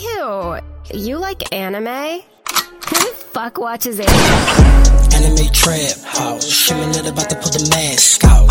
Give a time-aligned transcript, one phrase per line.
[0.00, 0.58] Ew,
[0.94, 2.22] you like anime?
[2.48, 5.12] Who the fuck watches anime?
[5.12, 6.48] Anime trap house.
[6.48, 8.50] Shimmin' about to put the mask out.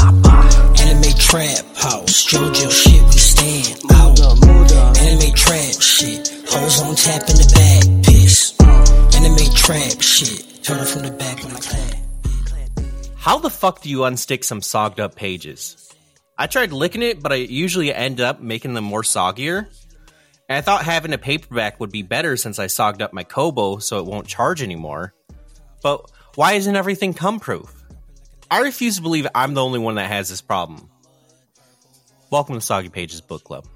[0.80, 2.28] Anime trap house.
[2.28, 4.20] JoJo shit, we stand out.
[5.00, 6.28] Anime trap shit.
[6.50, 8.54] Hoes on tap in the back, piss.
[9.16, 10.64] Anime trap shit.
[10.64, 11.96] Turn it from the back when I clap.
[13.16, 15.92] How the fuck do you unstick some sogged up pages?
[16.38, 19.66] I tried licking it, but I usually end up making them more soggier.
[20.50, 23.78] And I thought having a paperback would be better since I sogged up my Kobo
[23.78, 25.14] so it won't charge anymore.
[25.84, 27.72] But why isn't everything cum proof?
[28.50, 30.90] I refuse to believe I'm the only one that has this problem.
[32.32, 33.68] Welcome to Soggy Pages Book Club.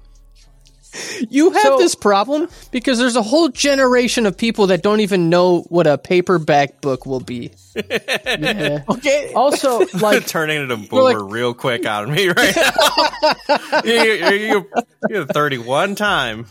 [1.30, 5.28] You have So- this problem because there's a whole generation of people that don't even
[5.30, 7.50] know what a paperback book will be.
[7.76, 8.84] Yeah.
[8.88, 9.32] Okay.
[9.34, 13.80] Also, like, Turning into a boomer like- real quick on me right now.
[13.84, 14.70] you, you,
[15.08, 16.46] you're 31 time.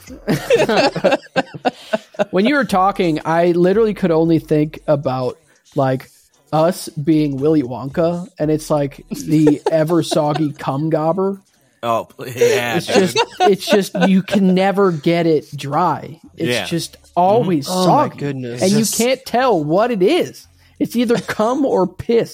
[2.32, 5.38] when you were talking, I literally could only think about
[5.76, 6.10] like
[6.52, 11.40] us being Willy Wonka, and it's like the ever soggy cum gobber.
[11.84, 12.78] Oh, yeah.
[12.78, 12.96] It's dude.
[12.96, 16.20] just, it's just you can never get it dry.
[16.38, 16.66] It's Yeah.
[16.66, 18.62] just always Oh my soggy, goodness.
[18.64, 20.48] and Just- you can't tell what it is.
[20.80, 22.34] It's either cum or piss.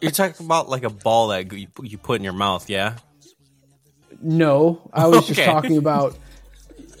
[0.00, 2.96] You're talking about like a ball that you, you put in your mouth, yeah?
[4.22, 6.16] No, I was just talking about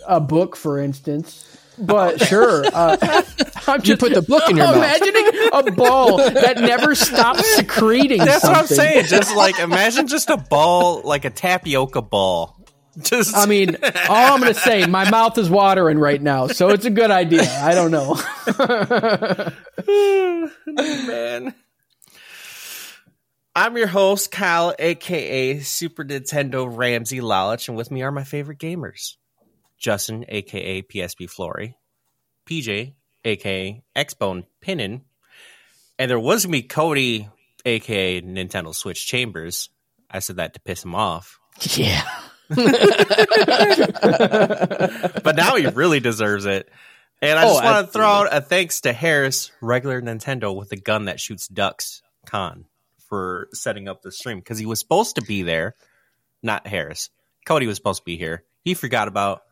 [0.06, 1.53] a book, for instance.
[1.78, 2.96] But sure, uh,
[3.66, 4.76] I'm just put the book in your mouth.
[4.76, 8.18] imagining a ball that never stops secreting.
[8.18, 9.06] That's what I'm saying.
[9.06, 12.56] Just like imagine just a ball, like a tapioca ball.
[13.00, 13.76] Just I mean,
[14.08, 17.10] all I'm going to say, my mouth is watering right now, so it's a good
[17.10, 17.42] idea.
[17.42, 18.14] I don't know.
[20.66, 21.54] man.
[23.56, 28.58] I'm your host, Kyle, aka Super Nintendo Ramsey Lalich, and with me are my favorite
[28.58, 29.14] gamers.
[29.84, 31.76] Justin, aka PSP Flory,
[32.48, 35.02] PJ, aka Xbone Pinnin,
[35.98, 37.28] and there was gonna be Cody,
[37.66, 39.68] aka Nintendo Switch Chambers.
[40.10, 41.38] I said that to piss him off.
[41.74, 42.02] Yeah.
[42.48, 42.56] but
[45.36, 46.70] now he really deserves it.
[47.20, 50.72] And I Oh, just want to throw out a thanks to Harris, regular Nintendo with
[50.72, 52.64] a gun that shoots ducks, con,
[53.08, 55.74] for setting up the stream because he was supposed to be there.
[56.42, 57.10] Not Harris.
[57.44, 58.44] Cody was supposed to be here.
[58.62, 59.42] He forgot about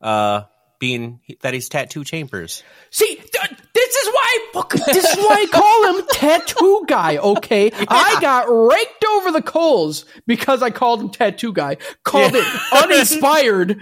[0.00, 0.42] uh
[0.78, 2.64] being that he's tattoo chambers.
[2.90, 4.38] See, th- this is why
[4.86, 7.18] this is why I call him Tattoo Guy.
[7.18, 11.76] Okay, I got raked over the coals because I called him Tattoo Guy.
[12.02, 12.40] Called Yeah.
[12.42, 13.78] it uninspired.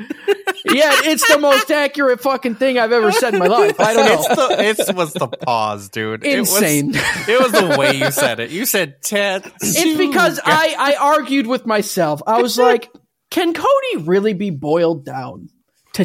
[0.66, 3.78] yeah, it's the most accurate fucking thing I've ever said in my life.
[3.78, 4.56] I don't know.
[4.58, 6.24] It's the it was the pause, dude.
[6.24, 6.90] Insane.
[6.94, 8.50] It was, it was the way you said it.
[8.50, 9.50] You said tattoo.
[9.60, 12.22] It's because I, I argued with myself.
[12.26, 12.90] I was like,
[13.30, 15.50] can Cody really be boiled down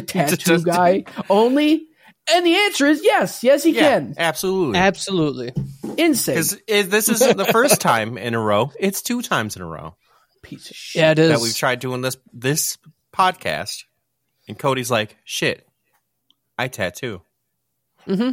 [0.00, 1.86] to tattoo guy only?
[2.32, 3.44] And the answer is yes.
[3.44, 4.14] Yes, he yeah, can.
[4.16, 4.78] absolutely.
[4.78, 5.52] Absolutely.
[5.98, 6.36] Insane.
[6.36, 9.94] Because this isn't the first time in a row; it's two times in a row
[10.42, 11.00] Piece of shit.
[11.00, 11.30] Yeah, it is.
[11.30, 12.78] that we've tried doing this this
[13.14, 13.84] podcast.
[14.48, 15.66] And Cody's like, "Shit,
[16.58, 17.22] I tattoo."
[18.06, 18.32] Hmm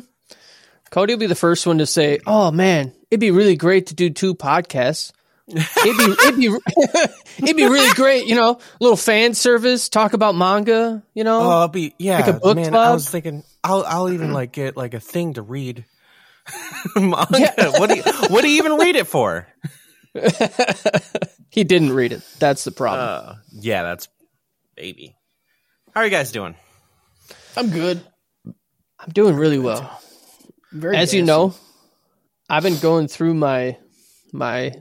[0.91, 3.95] Cody will be the first one to say, "Oh man, it'd be really great to
[3.95, 5.13] do two podcasts.
[5.51, 6.47] It'd be it'd be
[7.43, 11.49] it'd be really great, you know, little fan service, talk about manga, you know." Oh,
[11.49, 12.75] I'll be yeah, Like a book man.
[12.75, 15.85] I was thinking I'll I'll even like get like a thing to read.
[16.95, 17.53] Manga.
[17.77, 19.47] What do you what do you even read it for?
[21.49, 22.21] he didn't read it.
[22.39, 23.07] That's the problem.
[23.07, 24.07] Uh, yeah, that's
[24.75, 25.15] baby.
[25.93, 26.55] How are you guys doing?
[27.55, 28.01] I'm good.
[28.45, 30.01] I'm doing really well.
[30.71, 31.53] Very As you know,
[32.49, 33.77] I've been going through my
[34.31, 34.73] my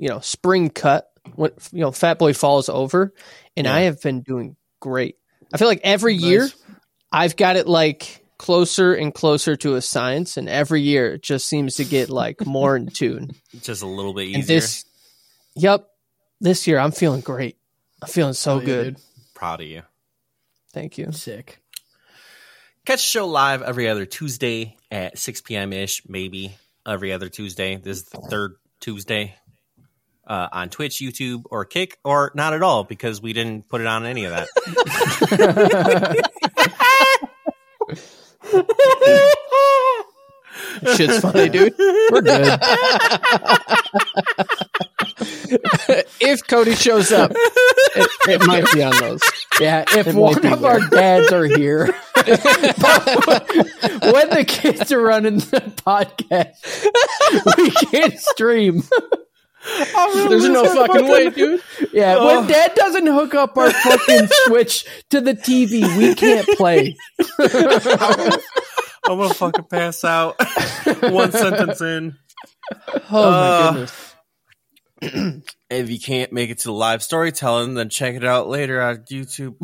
[0.00, 3.12] you know, spring cut when you know, Fat Boy falls over
[3.54, 5.16] and I have been doing great.
[5.52, 6.48] I feel like every year
[7.12, 11.46] I've got it like closer and closer to a science and every year it just
[11.46, 13.32] seems to get like more in tune.
[13.60, 14.38] Just a little bit easier.
[14.38, 14.84] And this
[15.56, 15.86] Yep.
[16.40, 17.58] This year I'm feeling great.
[18.00, 18.84] I'm feeling so oh, yeah, good.
[18.96, 19.04] dude.
[19.34, 19.82] Proud of you.
[20.72, 21.12] Thank you.
[21.12, 21.60] Sick.
[22.86, 25.74] Catch the show live every other Tuesday at 6 p.m.
[25.74, 26.56] ish, maybe
[26.86, 27.76] every other Tuesday.
[27.76, 29.34] This is the third Tuesday
[30.26, 33.86] uh, on Twitch, YouTube, or Kick, or not at all because we didn't put it
[33.86, 34.48] on any of that.
[40.96, 41.74] Shit's funny, dude.
[41.78, 42.58] We're good.
[46.20, 49.20] if Cody shows up, it, it might be on those.
[49.60, 50.70] Yeah, if It one of there.
[50.70, 52.34] our dads are here, when
[54.30, 56.86] the kids are running the podcast,
[57.56, 58.82] we can't stream.
[60.28, 61.62] There's no fucking way, dude.
[61.92, 62.26] Yeah, Oh.
[62.38, 66.96] when Dad doesn't hook up our fucking switch to the TV, we can't play.
[69.06, 70.36] I'm gonna fucking pass out.
[71.02, 72.16] One sentence in.
[73.10, 75.42] Oh Uh, my goodness.
[75.70, 78.96] If you can't make it to the live storytelling, then check it out later on
[79.10, 79.54] YouTube.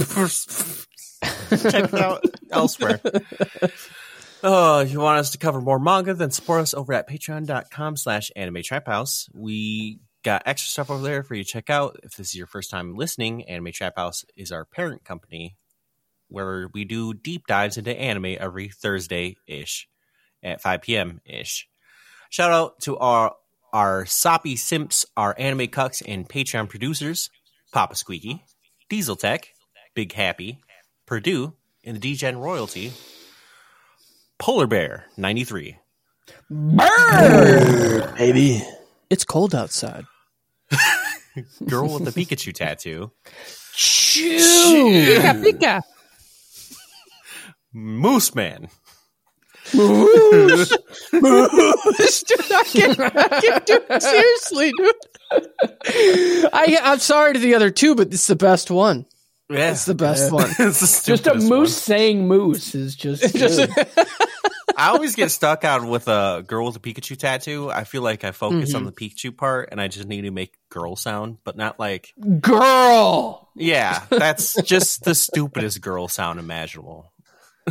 [1.73, 3.01] check it out elsewhere.
[4.43, 7.97] Oh, if you want us to cover more manga, then support us over at patreon.com
[7.97, 9.29] slash anime trap house.
[9.33, 11.99] We got extra stuff over there for you to check out.
[12.03, 15.57] If this is your first time listening, Anime Trap House is our parent company
[16.29, 19.89] where we do deep dives into anime every Thursday ish
[20.43, 21.21] at 5 p.m.
[21.25, 21.69] ish.
[22.29, 23.37] Shout out to our
[23.73, 27.31] our soppy simps, our anime cucks, and Patreon producers,
[27.73, 28.45] Papa Squeaky,
[28.89, 29.53] Diesel Tech,
[29.95, 30.61] Big Happy,
[31.05, 31.53] Purdue,
[31.85, 32.93] and the DGen Royalty,
[34.39, 35.77] Polar Bear 93.
[38.17, 38.63] Baby.
[39.11, 40.05] It's cold outside.
[41.69, 43.13] Girl with the Pikachu tattoo,
[43.75, 45.83] Pika, pika.
[47.73, 48.69] Moose Man,
[49.73, 50.69] dude,
[52.53, 54.03] I can't, I can't do it.
[54.03, 54.95] Seriously, dude.
[56.53, 59.05] I, I'm sorry to the other two, but it's the best one.
[59.49, 60.51] Yeah, It's the best one.
[60.59, 61.67] it's the Just a moose one.
[61.69, 63.71] saying moose is just, good.
[64.79, 67.71] I always get stuck on with a girl with a Pikachu tattoo.
[67.71, 70.55] I feel like I focus on the Pikachu part, and I just need to make
[70.69, 73.49] girl sound, but not like girl.
[73.55, 74.05] yeah.
[74.11, 77.11] That's just the stupidest girl sound imaginable.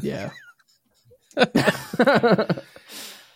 [0.02, 0.32] Yeah.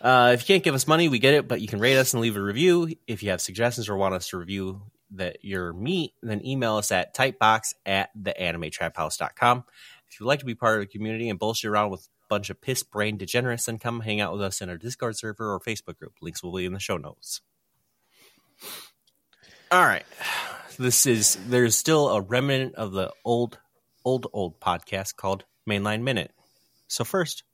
[0.02, 2.14] Uh, if you can't give us money, we get it, but you can rate us
[2.14, 2.88] and leave a review.
[3.06, 4.80] If you have suggestions or want us to review
[5.12, 9.64] that your meat, then email us at tightbox at theanimetraphouse.com.
[10.08, 12.50] If you'd like to be part of the community and bullshit around with a bunch
[12.50, 15.60] of piss brain degenerates, then come hang out with us in our Discord server or
[15.60, 16.14] Facebook group.
[16.20, 17.40] Links will be in the show notes.
[19.70, 20.04] All right.
[20.78, 23.58] This is there's still a remnant of the old,
[24.04, 26.32] old, old podcast called Mainline Minute.
[26.88, 27.44] So first,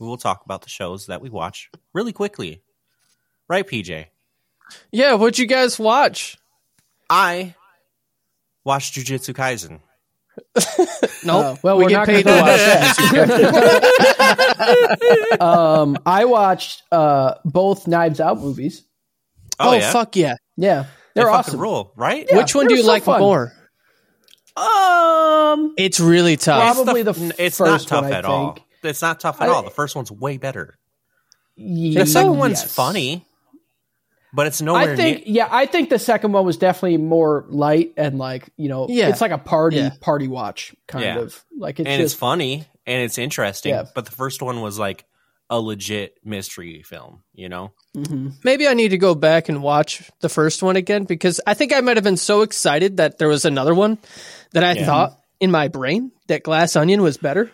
[0.00, 2.62] we will talk about the shows that we watch really quickly.
[3.48, 4.06] Right, PJ?
[4.90, 6.38] Yeah, what'd you guys watch?
[7.14, 7.54] I
[8.64, 9.80] watched Jujutsu Kaisen.
[11.24, 11.44] Nope.
[11.44, 12.96] Uh, well, we we're get not paid to gonna watch that.
[15.40, 18.84] um, I watched uh, both Knives Out movies.
[19.60, 19.92] Oh, yeah?
[19.92, 20.34] fuck yeah!
[20.56, 21.60] Yeah, They they're fucking awesome.
[21.60, 22.26] rule, right?
[22.28, 23.20] Yeah, Which one do you so like fun.
[23.20, 23.52] more?
[24.56, 26.74] Um, It's really tough.
[26.74, 28.58] Probably the, the it's first not tough one, I at all.
[28.82, 29.62] It's not tough at I- all.
[29.62, 30.76] The first one's way better.
[31.56, 32.74] ye- The second one's yes.
[32.74, 33.24] funny,
[34.32, 35.36] but it's nowhere I think, near.
[35.36, 39.08] yeah, I think the second one was definitely more light and like you know, Yeah.
[39.08, 39.90] it's like a party Yeah.
[40.00, 41.18] party watch kind Yeah.
[41.18, 43.72] of like it's and just it's funny and it's interesting.
[43.74, 43.84] Yeah.
[43.94, 45.04] But the first one was like
[45.50, 47.22] a legit mystery film.
[47.34, 47.72] You know?
[47.96, 48.32] Mhm.
[48.42, 51.72] Maybe I need to go back and watch the first one again because I think
[51.74, 53.98] I might have been so excited that there was another one
[54.52, 54.86] that I Yeah.
[54.86, 57.50] thought in my brain that Glass Onion was better.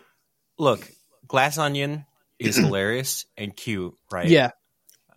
[0.59, 0.89] Look,
[1.27, 2.05] Glass Onion
[2.39, 4.29] is hilarious and cute, right?
[4.29, 4.51] Yeah.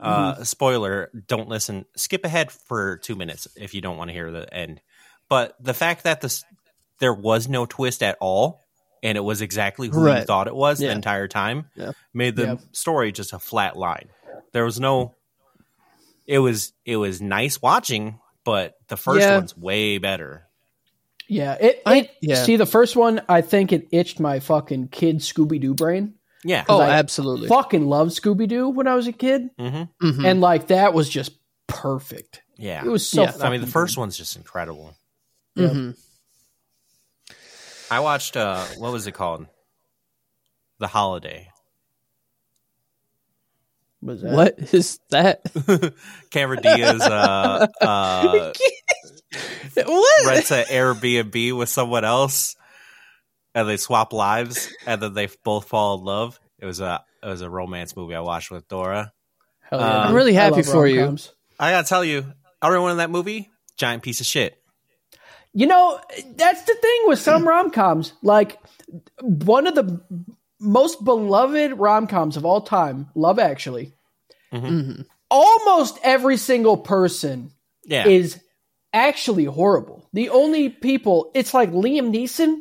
[0.01, 1.85] Uh, Spoiler: Don't listen.
[1.95, 4.81] Skip ahead for two minutes if you don't want to hear the end.
[5.29, 6.43] But the fact that this
[6.99, 8.61] there was no twist at all,
[9.03, 11.91] and it was exactly who you thought it was the entire time, Yeah.
[12.13, 12.55] made the Yeah.
[12.71, 14.09] story just a flat line.
[14.53, 15.15] There was no.
[16.27, 19.37] It was it was nice watching, but the first Yeah.
[19.37, 20.47] one's way better.
[21.27, 22.43] yeah, it, I- it yeah.
[22.43, 23.21] see the first one.
[23.29, 26.15] I think it itched my fucking kid Scooby Doo brain.
[26.43, 26.65] Yeah.
[26.67, 27.47] Oh, I absolutely.
[27.47, 30.25] Fucking loved Scooby Doo when I was a kid, hmm Mhm.
[30.25, 31.31] and like that was just
[31.67, 32.41] perfect.
[32.57, 32.83] Yeah.
[32.83, 33.23] It was so.
[33.23, 33.33] Yeah.
[33.41, 34.93] I mean, the first one's just incredible.
[35.57, 35.97] Mhm.
[37.91, 39.45] I watched uh what was it called?
[40.79, 41.49] The Holiday.
[44.01, 45.41] Was that- What is that?
[46.31, 48.53] Cameron Diaz uh uh
[49.85, 50.25] what?
[50.27, 52.55] rents an Airbnb with someone else
[53.53, 56.39] and they swap lives and then they both fall in love.
[56.59, 59.11] It was a it was a romance movie I watched with Dora.
[59.69, 60.99] Hell yeah, I'm really happy for you.
[61.01, 61.33] rom-coms.
[61.59, 62.25] I gotta tell you,
[62.63, 64.57] everyone in that movie, giant piece of shit.
[65.53, 65.99] You know,
[66.35, 68.13] that's the thing with some rom coms.
[68.21, 68.57] Like
[69.21, 70.01] one of the
[70.59, 73.93] most beloved rom coms of all time, Love Actually.
[74.53, 75.05] Mhm.
[75.29, 77.51] Almost every single person
[77.85, 78.07] Yeah.
[78.07, 78.39] is
[78.93, 80.07] actually horrible.
[80.13, 82.57] The only people, it's like Liam Neeson,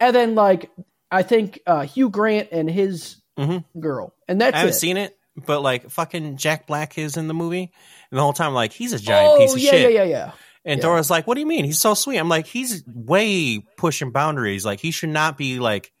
[0.00, 0.70] and then like
[1.10, 3.64] I think uh, Hugh Grant and his Mhm.
[3.78, 4.78] girl, and that's I haven't it.
[4.78, 5.16] seen it,
[5.46, 7.70] but like fucking Jack Black is in the movie.
[8.10, 9.80] And the whole time, like, he's a giant oh piece of yeah, shit.
[9.82, 10.08] yeah, yeah, yeah.
[10.26, 10.32] Yeah.
[10.64, 10.82] And Yeah.
[10.86, 11.64] Dora's like, "What do you mean?
[11.64, 14.64] He's so sweet." I'm like, "He's way pushing boundaries.
[14.66, 15.92] Like, he should not be like,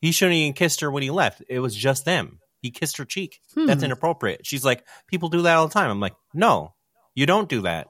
[0.00, 1.42] he shouldn't even kissed her when he left.
[1.48, 2.40] It was just them.
[2.62, 3.40] He kissed her cheek.
[3.54, 3.84] That's Hmm.
[3.84, 6.74] inappropriate." She's like, "People do that all the time." I'm like, "No,
[7.14, 7.88] you don't do that.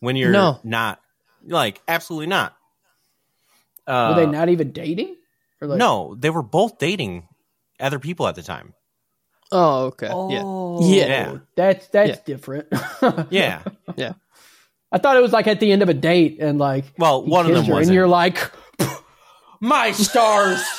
[0.00, 0.60] when you're No.
[0.64, 1.00] not
[1.46, 2.54] like absolutely not.
[3.86, 5.16] Were Uh, they not even dating?
[5.60, 7.28] Or like, no, they were both dating
[7.80, 8.74] other people at the time.
[9.52, 10.08] Oh, okay.
[10.10, 11.06] Oh, Yeah.
[11.06, 11.38] Yeah.
[11.56, 12.16] That's that's Yeah.
[12.24, 12.66] different.
[13.30, 13.62] Yeah.
[13.96, 14.12] Yeah.
[14.90, 17.46] I thought it was like at the end of a date and like Well, one
[17.46, 18.50] of them her, and you're like,
[19.60, 20.62] my stars.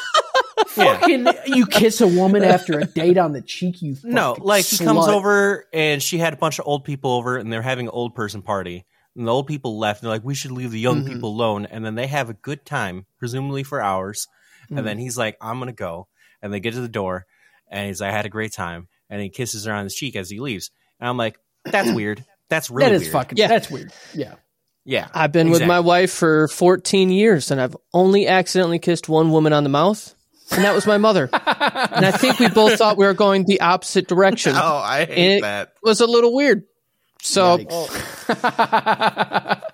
[0.77, 0.97] Yeah.
[0.99, 3.81] Fucking, you kiss a woman after a date on the cheek.
[3.81, 7.11] You No, fucking like he comes over and she had a bunch of old people
[7.11, 8.85] over and they're having an old person party.
[9.15, 11.13] And the old people left and they're like, we should leave the young Mm-hmm.
[11.13, 11.65] people alone.
[11.65, 14.27] And then they have a good time, presumably for hours.
[14.69, 14.79] Mm.
[14.79, 16.07] And then he's like, I'm going to go.
[16.41, 17.25] And they get to the door
[17.69, 18.87] and he's like, I had a great time.
[19.09, 20.71] And he kisses her on his cheek as he leaves.
[20.99, 22.25] And I'm like, that's weird.
[22.49, 23.11] That's really That is weird.
[23.13, 23.37] fucking.
[23.37, 23.47] Yeah.
[23.47, 23.93] That's weird.
[24.13, 24.35] Yeah.
[24.83, 25.07] Yeah.
[25.13, 29.51] I've been with my wife for 14 years and I've only accidentally kissed one woman
[29.53, 30.13] on the mouth,
[30.51, 31.27] and that was my mother.
[31.33, 34.53] and I think we both thought we were going the opposite direction.
[34.55, 35.69] Oh, I And hate it that.
[35.69, 36.65] It was a little weird.
[37.25, 37.57] So,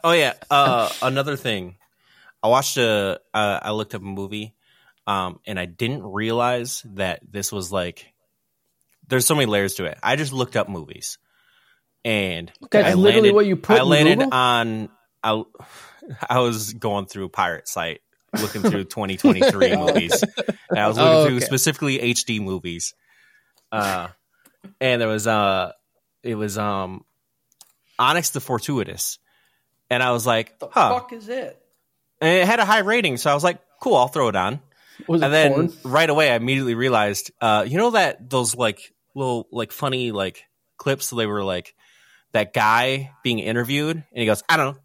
[0.04, 0.34] Oh yeah.
[0.50, 1.76] Uh, another thing,
[2.42, 3.20] I watched a.
[3.34, 4.56] Uh, I looked up a movie,
[5.06, 8.14] um, and I didn't realize that this was like.
[9.08, 9.98] There's so many layers to it.
[10.02, 11.18] I just looked up movies,
[12.06, 14.34] and That's I literally landed- what you put I landed Google?
[14.34, 14.90] on.
[15.24, 15.44] I,
[16.30, 18.02] I was going through pirate site
[18.40, 20.24] looking through 2023 movies.
[20.70, 22.94] And I was looking Oh, through specifically HD movies.
[23.72, 24.08] Uh,
[24.80, 25.74] and there was uh,
[26.24, 27.04] it was um,
[28.02, 29.20] Onyx the Fortuitous,
[29.90, 31.00] and I was like, the huh.
[31.00, 31.62] fuck is it?
[32.20, 34.60] And it had a high rating, so I was like, cool, I'll throw it on.
[35.08, 35.74] Was it and then porn?
[35.84, 40.44] right away, I immediately realized, uh, you know that those like little like funny like
[40.78, 41.08] clips.
[41.08, 41.76] So they were like
[42.32, 44.82] that guy being interviewed, and he goes, I don't know,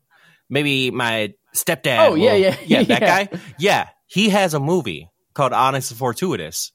[0.49, 2.11] maybe my stepdad.
[2.11, 3.25] Oh, yeah, will-" yeah, yeah, that yeah.
[3.25, 3.39] guy.
[3.59, 6.73] Yeah, he has a movie called Onyx the Fortuitous.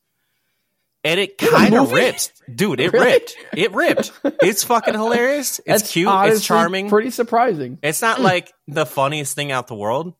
[1.04, 2.80] And it kind of rips, dude.
[2.80, 3.06] It Really?
[3.06, 3.36] ripped.
[3.56, 4.12] It ripped.
[4.44, 5.58] It's fucking hilarious.
[5.60, 6.08] It's That's cute.
[6.12, 6.90] It's charming.
[6.90, 7.80] Pretty surprising.
[7.82, 10.14] It's not like the funniest thing out the world,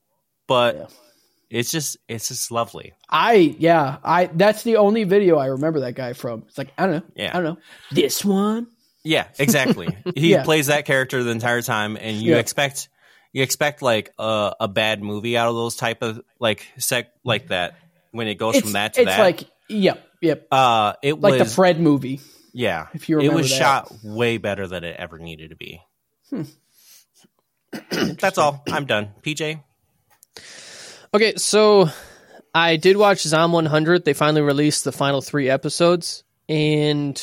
[0.48, 0.86] but Yeah.
[1.60, 2.94] it's just it's just lovely.
[3.10, 3.98] I yeah.
[4.04, 6.46] I that's the only video I remember that guy from.
[6.48, 7.12] It's like I don't know.
[7.16, 7.30] Yeah.
[7.30, 7.58] I don't know.
[7.92, 8.66] This one.
[9.04, 9.88] Yeah, exactly.
[10.16, 10.44] He Yeah.
[10.44, 12.38] plays that character the entire time, and you Yeah.
[12.40, 12.90] expect
[13.34, 17.48] you expect like a, a bad movie out of those type of like sec like
[17.50, 17.76] that
[18.12, 19.20] when it goes It's from that to it's that.
[19.20, 22.22] like yep yep uh, it like was like the Fred movie.
[22.54, 22.88] yeah.
[22.94, 23.58] if you remember, it was that.
[23.58, 25.82] shot way better than it ever needed to be.
[26.30, 26.44] Hmm.
[27.92, 28.64] That's all.
[28.68, 29.12] I'm done.
[29.22, 29.62] PJ.
[31.14, 31.90] okay, so
[32.54, 34.04] I did watch Zom 100.
[34.04, 37.22] They finally released the final three episodes, and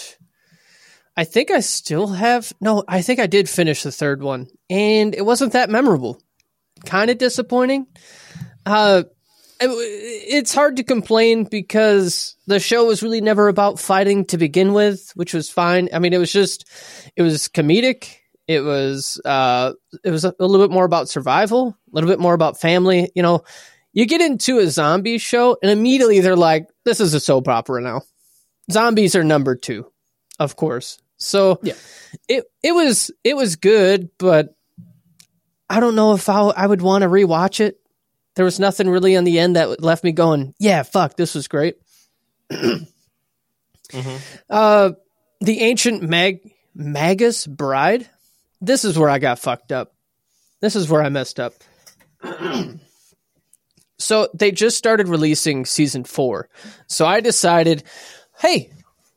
[1.16, 2.52] I think I still have.
[2.60, 6.22] No, I think I did finish the third one, and it wasn't that memorable.
[6.86, 7.86] Kind of disappointing.
[8.64, 9.02] Uh,
[9.60, 15.10] it's hard to complain because the show was really never about fighting to begin with,
[15.14, 15.88] which was fine.
[15.92, 16.64] I mean, it was just,
[17.16, 18.16] it was comedic.
[18.46, 19.72] It was, uh,
[20.04, 23.10] it was a, a little bit more about survival, a little bit more about family.
[23.14, 23.44] You know,
[23.92, 27.80] you get into a zombie show and immediately they're like, this is a soap opera
[27.82, 28.02] now.
[28.70, 29.90] Zombies are number two,
[30.38, 30.98] of course.
[31.16, 31.74] So Yeah.
[32.28, 34.54] it, it was, it was good, but
[35.68, 37.78] I don't know if I, I would want to rewatch it.
[38.38, 41.48] There was nothing really on the end that left me going, yeah, fuck, this was
[41.48, 41.76] great.
[44.50, 44.90] Uh,
[45.40, 48.06] the ancient mag Magus bride.
[48.60, 49.94] This is where I got fucked up.
[50.60, 51.54] This is where I messed up.
[53.98, 56.50] so they just started releasing season four.
[56.86, 57.82] So I decided,
[58.38, 58.70] hey,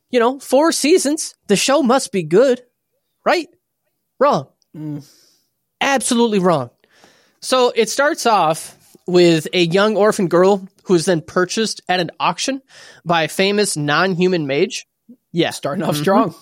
[0.08, 1.34] you know, four seasons.
[1.48, 2.62] The show must be good,
[3.26, 3.48] right?
[4.18, 4.48] Wrong.
[5.82, 6.70] Absolutely wrong.
[7.42, 12.10] So it starts off with a young orphan girl who is then purchased at an
[12.20, 12.62] auction
[13.04, 14.86] by a famous non-human mage.
[15.32, 16.34] Yeah, Starting off strong.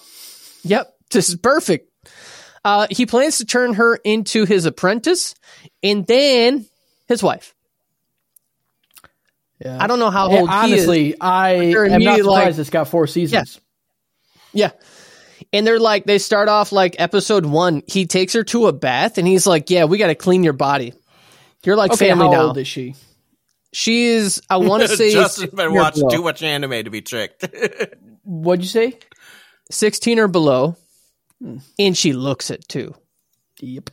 [0.65, 1.89] Yep, this is perfect.
[2.65, 5.35] Uh, he plans to turn her into his apprentice
[5.83, 6.67] and then
[7.09, 7.55] his wife.
[9.65, 9.79] Yeah.
[9.81, 12.89] I don't know how old Yeah, honestly, I they're am not surprised like- it's got
[12.89, 13.33] four seasons.
[13.33, 13.61] he is.
[14.53, 14.71] Yeah.
[15.53, 17.83] And they're like, they start off like episode one.
[17.87, 20.53] He takes her to a bath and he's like, yeah, we got to clean your
[20.53, 20.95] body.
[21.65, 22.43] You're like Okay, family how now.
[22.49, 22.95] old is she?
[23.73, 26.11] She is, I want to say, Justin better 16 or watch below.
[26.11, 27.49] too much anime to be tricked.
[28.25, 28.99] What'd you say?
[29.71, 30.77] 16 or below.
[31.79, 32.95] And she looks it too.
[33.61, 33.91] Yep.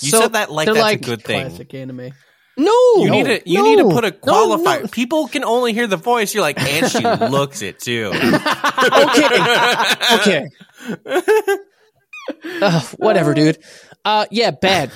[0.00, 1.46] you So said that like that's like, a good thing.
[1.48, 2.10] Classic anime.
[2.56, 4.82] No, You need to you need to put a no, qualifier.
[4.82, 4.88] no.
[4.88, 6.34] People can only hear the voice.
[6.34, 8.12] You're like, and she looks it too.
[8.14, 8.38] okay.
[10.14, 10.48] Okay.
[12.62, 13.58] Ugh, whatever, dude.
[14.04, 14.90] Uh, yeah, bad.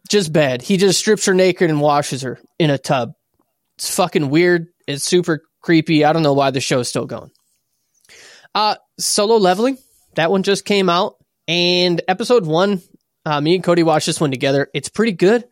[0.08, 0.62] Just bad.
[0.62, 3.12] He just strips her naked and washes her in a tub.
[3.76, 4.68] It's fucking weird.
[4.86, 6.04] It's super creepy.
[6.04, 7.30] I don't know why the show's still going.
[8.54, 9.78] Uh, solo leveling.
[10.14, 11.16] That one just came out,
[11.46, 12.80] and episode one.
[13.24, 14.70] Uh, me and Cody watched this one together.
[14.72, 15.44] It's pretty good.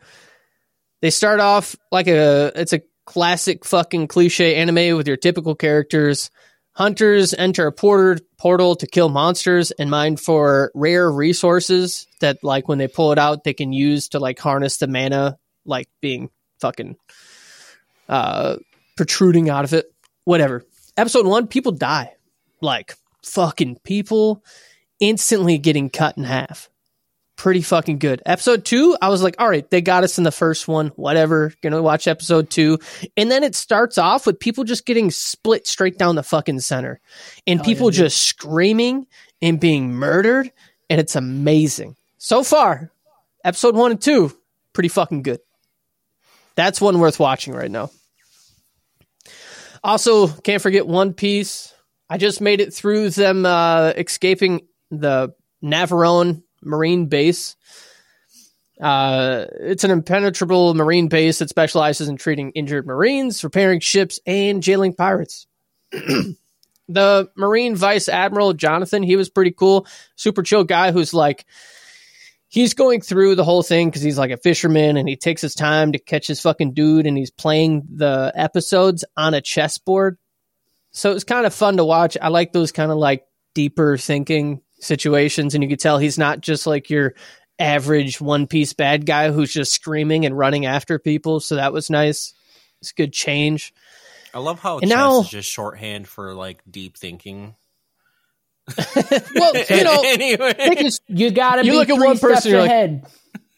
[1.02, 6.30] They start off like a it's a classic fucking cliche anime with your typical characters.
[6.74, 12.66] Hunters enter a porter, portal to kill monsters and mine for rare resources that, like,
[12.66, 16.30] when they pull it out, they can use to like harness the mana, like being
[16.60, 16.96] fucking
[18.08, 18.56] uh,
[18.96, 19.86] protruding out of it.
[20.24, 20.64] Whatever.
[20.96, 22.14] Episode one, people die.
[22.60, 24.44] Like, fucking people
[24.98, 26.70] instantly getting cut in half.
[27.36, 28.22] Pretty fucking good.
[28.24, 30.88] Episode two, I was like, all right, they got us in the first one.
[30.96, 31.52] Whatever.
[31.62, 32.78] Gonna watch episode two.
[33.16, 37.00] And then it starts off with people just getting split straight down the fucking center
[37.46, 39.06] and people just screaming
[39.42, 40.52] and being murdered.
[40.88, 41.96] And it's amazing.
[42.18, 42.92] So far,
[43.42, 44.32] episode one and two,
[44.72, 45.40] pretty fucking good.
[46.54, 47.90] That's one worth watching right now.
[49.82, 51.74] Also, can't forget One Piece.
[52.08, 57.56] I just made it through them uh, escaping the Navarone Marine base.
[58.80, 64.62] Uh, it's an impenetrable marine base that specializes in treating injured Marines, repairing ships, and
[64.62, 65.47] jailing pirates.
[66.88, 71.44] the Marine Vice Admiral Jonathan, he was pretty cool, super chill guy who's like,
[72.49, 75.54] he's going through the whole thing because he's like a fisherman and he takes his
[75.54, 80.18] time to catch his fucking dude and he's playing the episodes on a chessboard.
[80.92, 82.16] So it's kind of fun to watch.
[82.21, 86.40] I like those kind of like deeper thinking situations and you can tell he's not
[86.40, 87.14] just like your
[87.58, 91.40] average one piece bad guy who's just screaming and running after people.
[91.40, 92.34] So that was nice.
[92.80, 93.72] It's a good change.
[94.34, 97.54] I love how And chess now- is just shorthand for like deep thinking.
[99.34, 102.60] Well, you know, anyway, they You gotta You be look at one person, steps you're
[102.66, 103.04] like-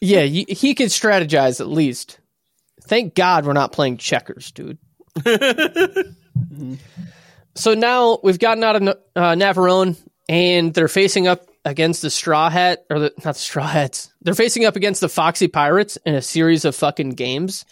[0.01, 2.19] yeah, he, he can strategize at least.
[2.83, 4.77] Thank God we're not playing checkers, dude.
[7.55, 8.83] So now we've gotten out of
[9.15, 9.97] uh, Navarone,
[10.29, 14.13] and they're facing up against the Straw Hat, or the, not the Straw Hats.
[14.21, 17.65] They're facing up against the Foxy Pirates in a series of fucking games.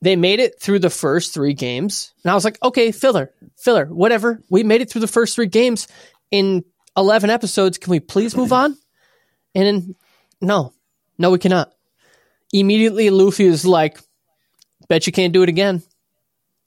[0.00, 3.86] They made it through the first three games, and I was like, okay, filler, filler,
[3.86, 4.42] whatever.
[4.48, 5.88] We made it through the first three games
[6.30, 6.64] in
[6.96, 7.78] eleven episodes.
[7.78, 8.76] Can we please move on?
[9.54, 9.96] And
[10.40, 10.72] no,
[11.18, 11.72] no, we cannot.
[12.52, 13.98] Immediately, Luffy is like,
[14.88, 15.82] bet you can't do it again.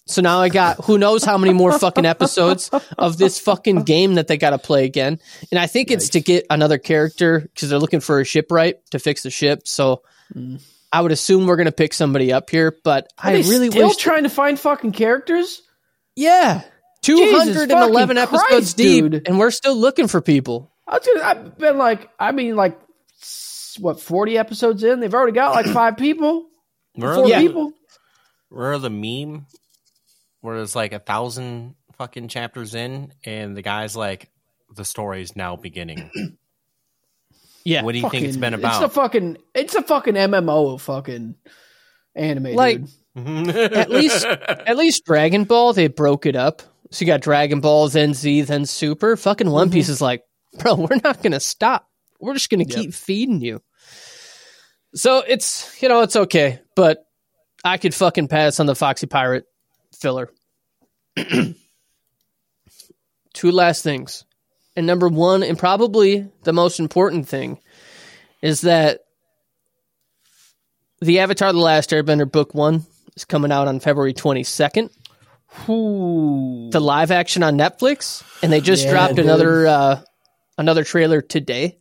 [0.07, 4.15] So now I got who knows how many more fucking episodes of this fucking game
[4.15, 5.19] that they got to play again.
[5.51, 8.99] And I think it's to get another character because they're looking for a shipwright to
[8.99, 9.67] fix the ship.
[9.67, 10.01] So
[10.33, 10.61] mm.
[10.91, 13.69] I would assume we're going to pick somebody up here, but I Are they really
[13.69, 13.97] still wish.
[13.97, 15.61] trying to find fucking characters.
[16.15, 16.63] yeah.
[17.03, 19.27] 211 episodes Christ, deep, dude.
[19.27, 20.71] and we're still looking for people.
[20.87, 22.79] I was gonna, I've been like, I mean, like,
[23.79, 24.99] what, 40 episodes in?
[24.99, 26.47] They've already got like five people,
[26.93, 27.73] Where four are, the, people.
[28.49, 29.47] where are the meme
[30.41, 34.29] where there's like a thousand fucking chapters in, and the guy's like,
[34.75, 36.09] the story's now beginning.
[37.63, 37.83] Yeah.
[37.83, 38.81] What do you think it's been about?
[38.81, 41.35] It's a fucking, it's a fucking MMO fucking
[42.15, 42.89] anime, Like- dude.
[43.53, 46.61] at least at least Dragon Ball they broke it up.
[46.91, 49.17] So you got Dragon Ball, then Z, then Super.
[49.17, 49.73] Fucking One mm-hmm.
[49.73, 50.23] Piece is like,
[50.57, 51.87] bro, we're not gonna stop.
[52.19, 53.61] We're just gonna keep feeding you.
[54.95, 57.05] So it's you know it's okay, but
[57.65, 59.45] I could fucking pass on the Foxy Pirate
[60.01, 60.29] filler.
[63.33, 64.25] Two last things,
[64.75, 67.59] and number one, and probably the most important thing,
[68.41, 68.99] is that
[70.99, 72.85] the Avatar: The Last Airbender book one
[73.15, 74.89] is coming out on February twenty second.
[75.69, 76.69] Ooh.
[76.71, 79.25] The live action on Netflix, and they just Yeah, dropped dude.
[79.25, 80.01] another uh,
[80.57, 81.77] another trailer today.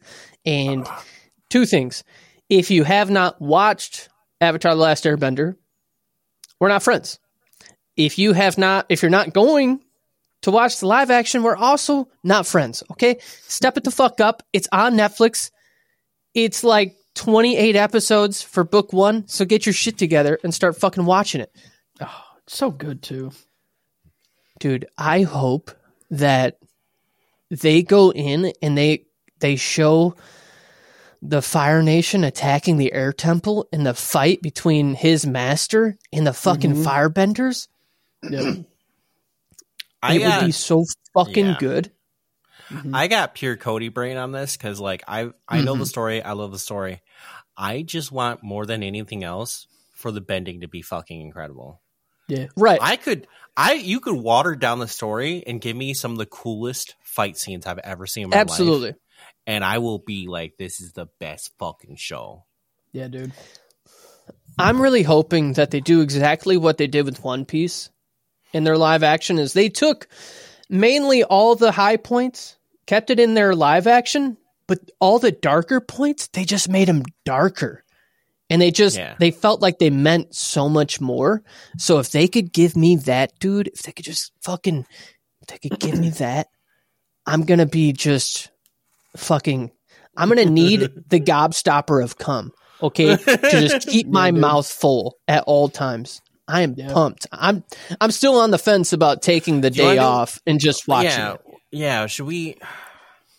[0.47, 0.87] And
[1.51, 2.05] two things:
[2.49, 4.09] if you have not watched
[4.41, 5.57] Avatar: The Last Airbender,
[6.61, 7.19] we're not friends.
[8.05, 9.83] If you have not, if you're not going
[10.43, 12.83] to watch the live action, we're also not friends.
[12.93, 14.43] Okay, step it the fuck up.
[14.53, 15.51] It's on Netflix.
[16.33, 21.05] It's like 28 episodes for book one, so get your shit together and start fucking
[21.05, 21.55] watching it.
[22.01, 23.31] Oh, it's so good too.
[24.59, 25.71] dude i hope
[26.11, 26.59] that
[27.51, 29.05] they go in and they
[29.39, 30.17] they show
[31.23, 36.33] the fire nation attacking the air temple and the fight between his master and the
[36.33, 36.83] fucking mm-hmm.
[36.83, 37.69] firebenders
[38.29, 38.65] Yep.
[40.03, 41.57] I it got, would be so fucking yeah.
[41.59, 41.93] good
[42.93, 45.81] I got pure Cody brain on this because, like, I I know Mm-hmm.
[45.81, 46.23] the story.
[46.23, 47.03] I love the story.
[47.57, 51.81] I just want more than anything else for the bending to be fucking incredible.
[52.29, 52.47] yeah.
[52.57, 56.19] right I could, I you could water down the story and give me some of
[56.19, 58.95] the coolest fight scenes I've ever seen in my life, absolutely
[59.47, 62.45] and I will be like, this is the best fucking show.
[62.93, 63.33] Yeah, dude.
[64.59, 67.91] i'm really hoping that they do exactly what they did with one piece
[68.53, 70.09] in their live action is they took
[70.69, 74.37] mainly all the high points kept it in their live action
[74.71, 77.83] but all the darker points, they just made them darker.
[78.49, 79.17] And they just Yeah.
[79.19, 81.43] they felt like they meant so much more.
[81.77, 84.87] So if they could give me that, dude, if they could just fucking
[85.43, 86.51] if they could give me that,
[87.27, 88.51] I'm gonna be just
[89.17, 89.73] fucking
[90.17, 93.17] I'm gonna need the gobstopper of cum, okay?
[93.17, 96.23] To just keep my mouth full at all times.
[96.51, 96.93] I am Yeah.
[96.93, 97.27] pumped.
[97.33, 97.65] I'm
[98.01, 100.89] I'm still on the fence about taking the Do you wanna day off and just
[100.89, 101.41] watching yeah, it.
[101.71, 102.07] yeah.
[102.07, 102.59] Should we?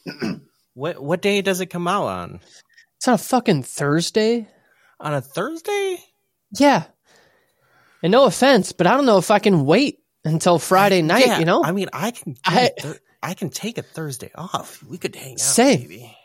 [0.74, 2.40] what what day does it come out on?
[2.98, 4.48] It's on a fucking Thursday.
[5.00, 5.98] On a Thursday?
[6.58, 6.84] Yeah.
[8.04, 11.40] And no offense, but I don't know if I can wait until Friday night, Yeah,
[11.40, 11.64] you know?
[11.64, 12.36] I mean, I can.
[12.46, 14.82] I- a Thur- I can take a Thursday off.
[14.84, 15.40] We could hang out.
[15.40, 15.82] Same.
[15.82, 16.18] Maybe.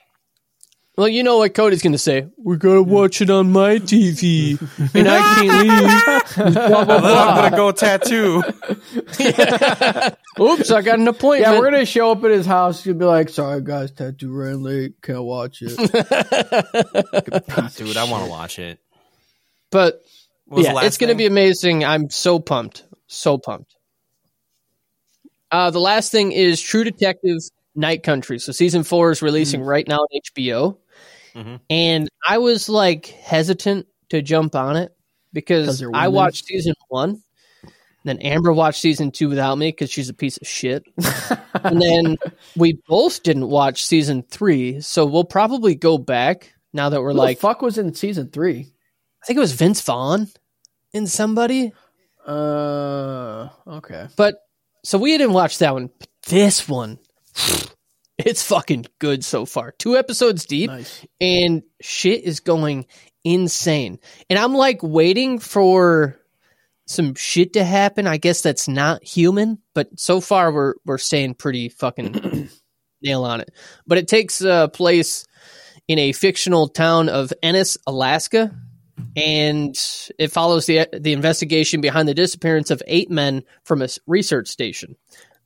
[0.97, 2.27] Well, you know what Cody's going to say.
[2.43, 4.59] We got to watch it on my TV.
[4.95, 6.55] and I can't leave.
[6.55, 8.43] Blah, blah, I'm gonna go tattoo.
[10.41, 11.53] Oops, I got an appointment.
[11.55, 12.85] Yeah, we're gonna show up at his house.
[12.85, 14.95] He'll be like, "Sorry, guys, tattoo ran late.
[15.03, 15.77] Can't watch it."
[17.77, 18.79] Dude, I want to watch it.
[19.71, 20.03] but
[20.47, 21.19] What was the yeah, last it's going to thing?
[21.19, 21.85] be amazing.
[21.85, 22.85] I'm so pumped.
[23.07, 23.75] So pumped.
[25.51, 27.39] Uh, the last thing is True Detective
[27.75, 28.39] Night Country.
[28.39, 30.07] So season four is releasing right now on
[30.37, 30.77] HBO.
[31.37, 31.61] Mhm.
[31.69, 34.97] And I was like hesitant to jump on it
[35.33, 37.23] because I watched season one.
[38.05, 40.85] Then Amber watched season two without me because she's a piece of shit.
[41.65, 42.17] and then
[42.57, 44.81] we both didn't watch season three.
[44.81, 48.31] So we'll probably go back now that we're Who like, the fuck was in season
[48.31, 48.73] three?
[49.23, 50.29] I think it was Vince Vaughn
[50.93, 51.73] in somebody.
[52.25, 54.07] Uh, okay.
[54.17, 54.37] But
[54.85, 55.91] so we didn't watch that one.
[55.99, 57.01] But this one,
[58.27, 59.73] it's fucking good so far.
[59.79, 61.07] Two episodes deep, Nice.
[61.21, 62.87] and shit is going
[63.25, 63.99] insane.
[64.29, 66.19] And I'm like waiting for
[66.87, 68.07] some shit to happen.
[68.07, 72.49] I guess that's not human, but so far we're we're staying pretty fucking
[73.03, 73.51] nail on it.
[73.87, 75.27] But it takes uh, place
[75.89, 78.55] in a fictional town of Ennis, Alaska,
[79.17, 79.77] and
[80.19, 84.97] it follows the the investigation behind the disappearance of eight men from a research station.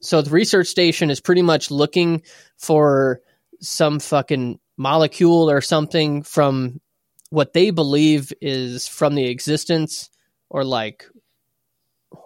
[0.01, 2.23] So the research station is pretty much looking
[2.57, 3.21] for
[3.61, 6.81] some fucking molecule or something from
[7.29, 10.11] what they believe is from the existence
[10.49, 11.05] or like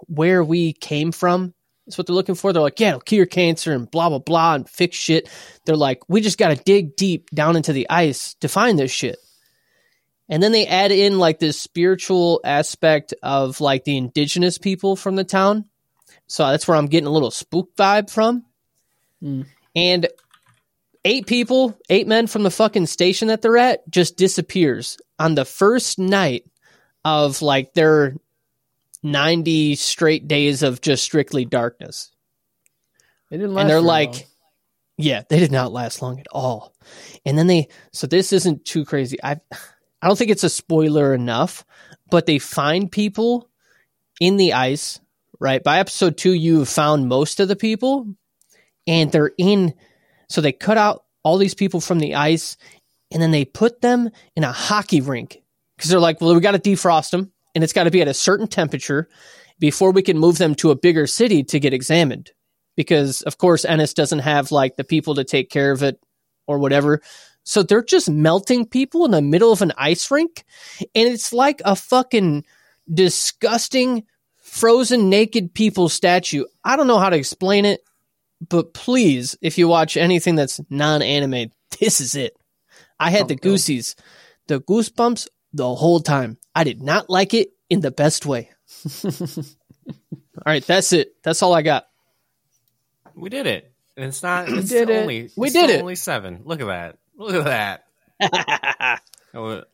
[0.06, 1.52] where we came from.
[1.86, 2.52] That's what they're looking for.
[2.52, 5.28] They're like, yeah, it'll cure cancer and blah blah blah and fix shit.
[5.66, 8.90] They're like, we just got to dig deep down into the ice to find this
[8.90, 9.18] shit.
[10.28, 15.16] And then they add in like this spiritual aspect of like the indigenous people from
[15.16, 15.66] the town.
[16.26, 18.44] So that's where I'm getting a little spook vibe from.
[19.20, 19.42] Hmm.
[19.76, 20.08] And
[21.04, 25.44] eight people, eight men from the fucking station that they're at just disappears on the
[25.44, 26.44] first night
[27.04, 28.16] of like their
[29.02, 32.10] 90 straight days of just strictly darkness.
[33.30, 34.22] It didn't last And they're like, long.
[34.96, 36.74] yeah, they did not last long at all.
[37.26, 39.18] And then they, so this isn't too crazy.
[39.22, 39.40] I,
[40.00, 41.64] I don't think it's a spoiler enough,
[42.10, 43.50] but they find people
[44.20, 45.00] in the ice,
[45.40, 45.62] right?
[45.62, 48.06] By episode two, you have found most of the people
[48.86, 49.74] and they're in,
[50.28, 52.56] so they cut out all these people from the ice
[53.10, 55.42] and then they put them in a hockey rink
[55.76, 58.08] because they're like, well, we got to defrost them and it's got to be at
[58.08, 59.08] a certain temperature
[59.58, 62.32] before we can move them to a bigger city to get examined
[62.76, 66.00] because of course Ennis doesn't have like the people to take care of it
[66.46, 67.00] or whatever.
[67.44, 70.44] So they're just melting people in the middle of an ice rink
[70.80, 72.44] and it's like a fucking
[72.92, 74.04] disgusting
[74.54, 76.44] frozen naked people statue.
[76.64, 77.80] I don't know how to explain it,
[78.48, 82.36] but please, if you watch anything that's non-anime, this is it.
[83.00, 83.96] I had the oh, goosies,
[84.46, 86.38] the goosebumps the whole time.
[86.54, 88.50] I did not like it in the best way.
[89.04, 89.12] all
[90.46, 91.16] right, that's it.
[91.24, 91.86] That's all I got.
[93.16, 93.72] We did it.
[93.96, 94.48] And it's not.
[94.48, 95.32] It's did it.
[95.36, 95.80] We did it.
[95.80, 96.42] Only seven.
[96.44, 96.98] Look at that.
[97.16, 97.80] Look at
[98.20, 99.00] that.
[99.36, 99.64] Oh,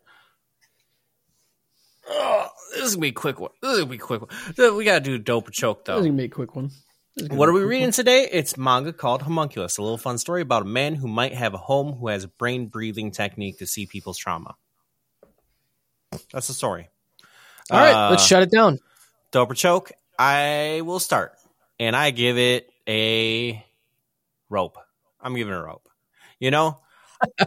[2.12, 3.52] Oh, this is gonna be a quick one.
[3.62, 4.76] This is gonna be a quick one.
[4.76, 6.66] We gotta do dope choke This is gonna be a quick one.
[7.14, 8.28] This is gonna What are we reading today?
[8.30, 11.58] It's manga called Homunculus, a little fun story about a man who might have a
[11.58, 14.56] home who has a brain breathing technique to see people's trauma.
[16.32, 16.88] That's the story.
[17.70, 18.78] All right, Uh, let's shut it down.
[19.30, 21.34] Dope or choke, I will start.
[21.78, 23.64] And I give it a
[24.48, 24.76] rope.
[25.20, 25.88] I'm giving a rope.
[26.40, 26.80] You know,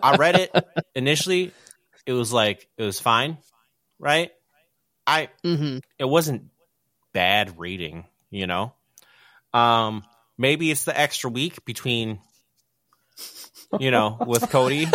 [0.02, 0.52] I read it
[0.96, 1.52] initially.
[2.06, 3.38] It was like, it was fine,
[4.00, 4.32] right?
[5.06, 6.46] I, hmm it wasn't
[7.14, 8.74] bad reading, you know?
[9.54, 10.04] Um,
[10.38, 12.20] maybe it's the extra week between,
[13.80, 14.88] you know, with Cody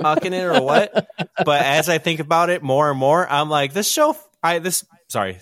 [0.00, 1.08] talking it or what.
[1.44, 4.84] But as I think about it more and more, I'm like, this show, I, this,
[5.08, 5.38] sorry.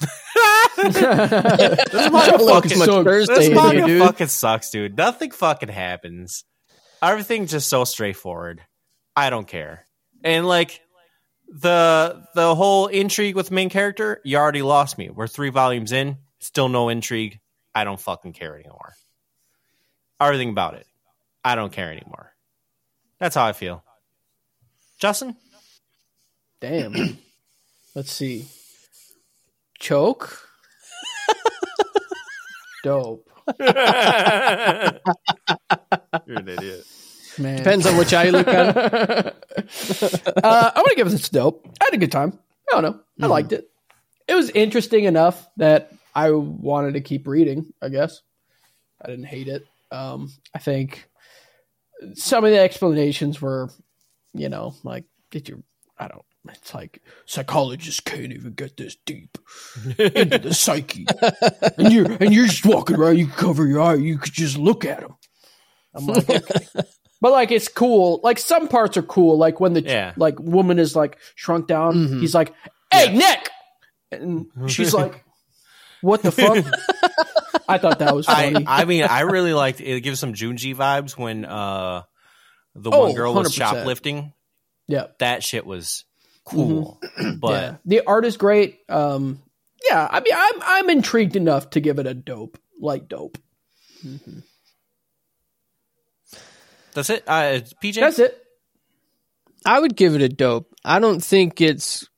[0.76, 4.02] this manga fucking, so- this manga you, dude.
[4.02, 4.96] fucking sucks, dude.
[4.96, 6.44] Nothing fucking happens.
[7.02, 8.62] everything's just so straightforward.
[9.14, 9.86] I don't care.
[10.24, 10.80] And like
[11.52, 15.10] the the whole intrigue with main character, you already lost me.
[15.10, 17.40] We're three volumes in, still no intrigue.
[17.74, 18.94] I don't fucking care anymore.
[20.20, 20.86] Everything about it.
[21.44, 22.32] I don't care anymore.
[23.18, 23.84] That's how I feel.
[24.98, 25.36] Justin?
[26.60, 26.94] Damn.
[27.94, 28.46] Let's see.
[29.78, 30.48] Choke.
[32.84, 33.28] Dope.
[33.58, 33.68] You're
[36.38, 36.86] an idiot.
[37.38, 37.56] Man.
[37.56, 38.76] Depends on which eye you look at.
[40.44, 41.66] uh, I'm gonna give this a dope.
[41.80, 42.38] I had a good time.
[42.70, 43.00] I don't know.
[43.20, 43.70] I liked it.
[44.28, 47.72] It was interesting enough that I wanted to keep reading.
[47.80, 48.22] I guess
[49.00, 49.66] I didn't hate it.
[49.90, 51.08] Um, I think
[52.14, 53.70] some of the explanations were,
[54.32, 55.62] you know, like did you?
[55.98, 56.24] I don't.
[56.48, 59.38] It's like psychologists can't even get this deep
[59.98, 61.06] into the psyche,
[61.78, 63.18] and you're and you're just walking around.
[63.18, 63.94] You cover your eye.
[63.94, 65.14] You could just look at them.
[65.94, 66.66] I'm like, okay.
[67.22, 68.20] But like it's cool.
[68.22, 69.38] Like some parts are cool.
[69.38, 70.12] Like when the Yeah.
[70.18, 72.18] like woman is like shrunk down.
[72.20, 72.52] He's like,
[72.92, 73.48] "Hey, Nick,"
[74.10, 75.24] and she's like,
[76.02, 76.58] "What the fuck?"
[77.68, 78.64] I thought that was funny.
[78.66, 80.00] I mean, I really liked it.
[80.02, 82.02] gives some Junji vibes when uh
[82.74, 83.54] the Oh, one girl was 100%.
[83.56, 84.32] shoplifting.
[84.88, 86.04] yeah, That shit was
[86.44, 86.98] cool.
[87.38, 87.76] But yeah.
[87.86, 88.80] The art is great.
[88.88, 89.40] Um,
[89.88, 90.08] yeah.
[90.10, 93.38] I mean, I'm I'm intrigued enough to give it a dope, like dope.
[96.94, 97.24] That's it.
[97.26, 98.38] Uh, PJ, That's it.
[99.64, 100.72] I would give it a dope.
[100.84, 102.08] I don't think it's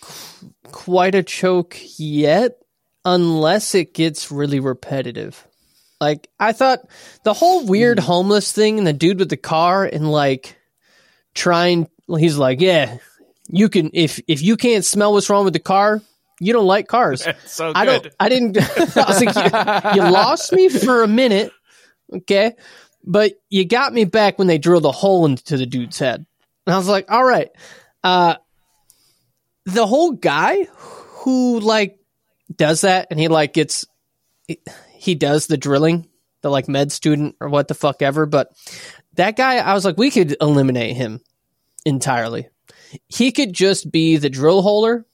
[0.00, 2.58] qu- quite a choke yet,
[3.04, 5.46] unless it gets really repetitive.
[6.00, 6.80] Like I thought,
[7.24, 10.56] the whole weird homeless thing and the dude with the car and like
[11.34, 11.88] trying.
[12.08, 12.98] He's like, yeah,
[13.48, 16.00] you can if if you can't smell what's wrong with the car,
[16.40, 17.26] you don't like cars.
[17.46, 18.06] so I don't.
[18.18, 18.56] I didn't.
[18.96, 21.52] I was like, you, you lost me for a minute,
[22.14, 22.54] okay,
[23.08, 26.24] but you got me back when they drilled a hole into the dude's head,
[26.66, 27.50] and I was like, all right.
[28.04, 28.36] Uh,
[29.64, 31.98] the whole guy who like
[32.54, 33.86] does that, and he like gets,
[34.92, 36.06] he does the drilling,
[36.42, 38.52] the like med student or what the fuck ever, but
[39.14, 41.20] that guy, I was like, we could eliminate him
[41.84, 42.48] entirely.
[43.08, 45.04] He could just be the drill holer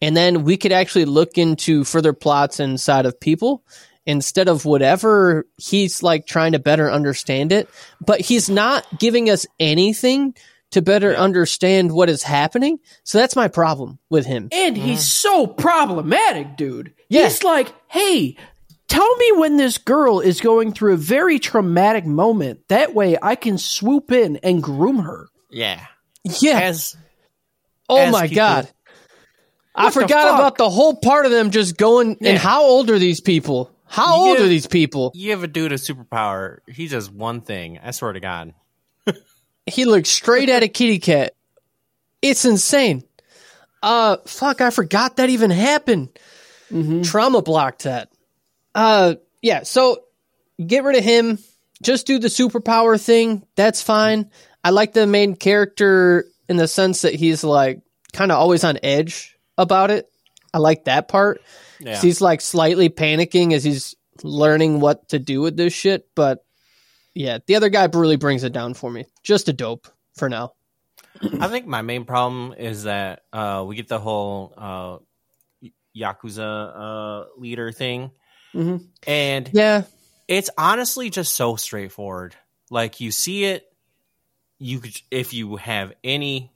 [0.00, 3.64] and then we could actually look into further plots inside of people
[4.06, 7.68] instead of whatever he's like trying to better understand it
[8.00, 10.34] but he's not giving us anything
[10.70, 15.46] to better understand what is happening so that's my problem with him And he's so
[15.46, 16.92] problematic, dude.
[17.08, 17.24] Yeah.
[17.24, 18.36] He's like, hey,
[18.88, 22.66] tell me when this girl is going through a very traumatic moment.
[22.68, 25.28] That way I can swoop in and groom her.
[25.50, 25.86] yeah.
[26.40, 26.96] yeah As
[27.88, 28.70] oh as my people- god
[29.76, 30.38] i What the forgot fuck?
[30.40, 32.30] about the whole part of them just going Yeah.
[32.30, 34.44] and how old are these people how old Yeah.
[34.44, 37.78] are these people you have a dude a superpower, he does one thing.
[37.82, 38.54] I swear to God.
[39.68, 41.34] He looked straight at a kitty cat.
[42.22, 43.02] It's insane.
[43.82, 46.16] Uh, fuck, I forgot that even happened.
[47.02, 48.10] Trauma blocked that.
[48.76, 50.04] Uh, yeah, so
[50.64, 51.38] get rid of him.
[51.82, 53.44] Just do the superpower thing.
[53.56, 54.30] That's fine.
[54.62, 57.80] I like the main character in the sense that he's like
[58.12, 60.08] kind of always on edge about it.
[60.56, 61.42] I like that part.
[61.80, 62.00] Yeah.
[62.00, 66.42] He's like slightly panicking as he's learning what to do with this shit, but
[67.12, 69.04] yeah, the other guy really brings it down for me.
[69.22, 70.54] Just a dope for now.
[71.40, 74.98] I think my main problem is that uh, we get the whole uh,
[75.94, 78.10] yakuza uh, leader thing,
[78.54, 78.86] Mhm.
[79.06, 79.82] and Yeah,
[80.28, 82.34] it's honestly just so straightforward.
[82.70, 83.64] Like you see it,
[84.58, 86.52] you could if you have any,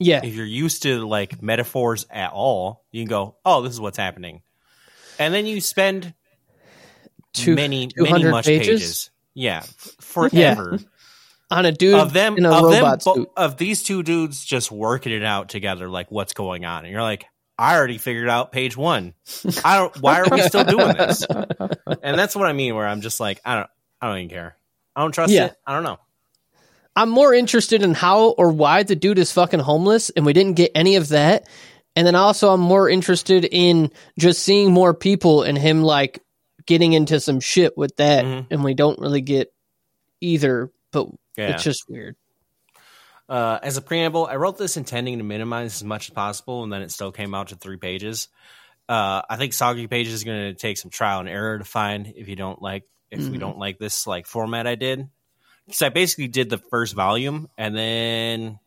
[0.00, 3.80] yeah, if you're used to like metaphors at all, you can go, "Oh, this is
[3.80, 4.42] what's happening,"
[5.18, 6.14] and then you spend
[7.32, 8.66] Two- many, many 200 much pages?
[8.80, 9.10] pages.
[9.34, 9.62] Yeah,
[10.00, 10.78] forever.
[11.52, 15.24] on a dude of them of them bo- of these two dudes just working it
[15.24, 16.84] out together like what's going on.
[16.84, 17.24] And you're like
[17.58, 19.14] i already figured out page one.
[19.64, 21.24] I don't why are we still doing this?
[22.02, 24.56] And that's what i mean where i'm just like i don't i don't even care.
[24.96, 25.46] I don't trust Yeah.
[25.46, 25.56] it.
[25.66, 25.98] I don't know
[27.00, 30.54] I'm more interested in how or why the dude is fucking homeless, and we didn't
[30.54, 31.48] get any of that.
[31.96, 36.22] And then also, I'm more interested in just seeing more people and him like
[36.66, 38.46] getting into some shit with that, Mhm.
[38.50, 39.52] and we don't really get
[40.20, 40.70] either.
[40.92, 42.16] But yeah it's just weird.
[43.28, 46.72] uh, as a preamble i wrote this intending to minimize as much as possible and
[46.72, 48.28] then it still came out to three pages
[48.88, 52.12] uh, i think soggy pages is going to take some trial and error to find
[52.16, 53.40] if you don't like if we Mhm.
[53.40, 55.08] don't like this like format i did
[55.70, 58.58] because i basically did the first volume and then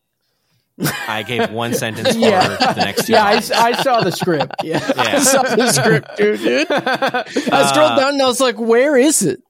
[1.08, 2.48] i gave one sentence for Yeah.
[2.74, 3.34] the next two Yeah, I.
[3.36, 4.56] I saw the script.
[4.64, 4.80] Yeah.
[4.98, 6.40] I saw the script, dude.
[6.40, 6.68] dude.
[6.72, 9.42] I Uh, scrolled down and I was like, "Where is it?"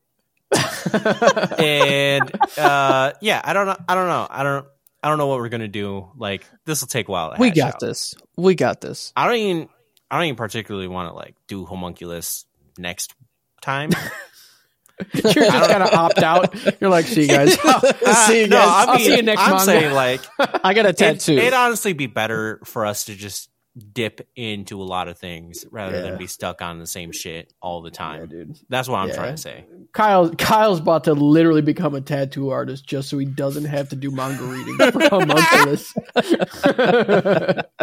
[1.59, 3.77] and uh, yeah, I don't know.
[3.87, 4.27] I don't know.
[4.29, 4.65] I don't.
[5.01, 6.09] I don't know what we're gonna do.
[6.15, 7.35] Like this will take a while.
[7.37, 7.79] We got out.
[7.79, 8.15] this.
[8.37, 9.11] We got this.
[9.15, 9.69] I don't even.
[10.11, 12.45] I don't even particularly want to like do homunculus
[12.77, 13.13] next
[13.61, 13.89] time.
[15.13, 16.53] You're just gonna opt out.
[16.81, 17.53] You're like, see you guys.
[18.27, 18.67] See you no, guys.
[18.69, 19.63] I I'll mean, see you next I'm manga.
[19.65, 20.21] saying like
[20.63, 21.33] I got a tattoo.
[21.37, 23.49] it'd honestly be better for us to just
[23.91, 26.01] dip into a lot of things rather Yeah.
[26.03, 28.27] than be stuck on the same shit all the time.
[28.27, 28.55] dude.
[28.69, 29.15] That's what I'm Yeah.
[29.15, 29.65] trying to say.
[29.93, 33.95] Kyle Kyle's about to literally become a tattoo artist just so he doesn't have to
[33.95, 35.91] do manga reading for homunculus.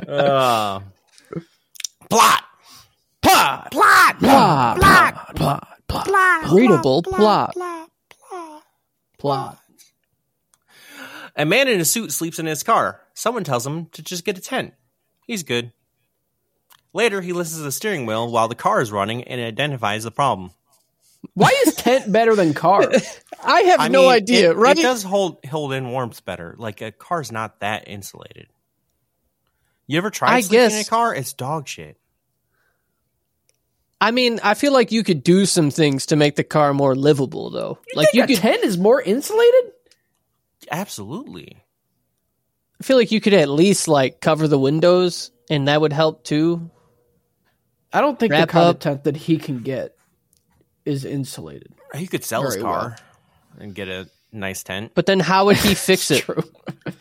[0.09, 0.81] Uh,
[2.09, 2.45] plot.
[3.23, 5.69] plot, plot, plot, plot, plot, plot,
[6.53, 7.55] Readable plot.
[9.19, 9.59] plot.
[11.37, 13.01] A man in a suit sleeps in his car.
[13.15, 14.75] Someone tells him to just get a tent.
[15.27, 15.73] He's good.
[16.93, 20.11] Later, he listens to the steering wheel while the car is running and identifies the
[20.11, 20.51] problem.
[21.35, 22.91] Why is tent better than car?
[23.45, 24.79] I have I no mean, idea, it, right?
[24.79, 26.55] It does hold hold in warmth better.
[26.59, 28.49] Like a car's not that insulated.
[29.87, 31.15] You ever tried I sleeping in a car?
[31.15, 31.99] It's dog shit.
[34.01, 36.95] I mean, I feel like you could do some things to make the car more
[36.95, 37.79] livable, though.
[37.95, 39.73] like you a could, tent is more insulated.
[40.71, 41.63] Absolutely.
[42.81, 46.25] I feel like you could at least like cover the windows, and that would help
[46.25, 46.71] too.
[47.93, 48.77] I don't think Wrap the kind up.
[48.77, 49.97] of tent that he can get
[50.87, 51.73] is insulated.
[51.95, 52.97] He could sell his Very car
[53.59, 54.93] and get a nice tent.
[54.95, 56.43] But then, how would he fix it True.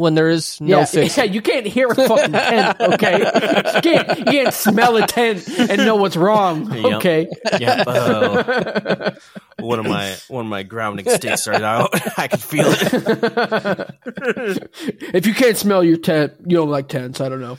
[0.00, 1.18] when there is no yeah, fix?
[1.18, 3.18] yeah, you can't hear a fucking tent, okay?
[3.18, 6.84] You can't, you can't smell a tent and know what's wrong, Yep.
[6.94, 7.28] okay?
[7.60, 7.84] Yeah.
[7.86, 9.10] oh.
[9.58, 11.90] one of my one of my grounding sticks started out.
[12.18, 13.90] I can feel it.
[15.14, 17.20] If you can't smell your tent, you don't like tents.
[17.20, 17.58] I don't know.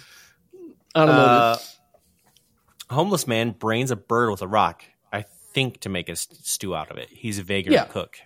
[0.95, 1.21] I don't know.
[1.21, 1.57] Uh,
[2.89, 4.83] homeless man brains a bird with a rock.
[5.13, 7.09] I think to make a stew out of it.
[7.11, 7.85] He's a vagrant Yeah.
[7.85, 8.17] cook.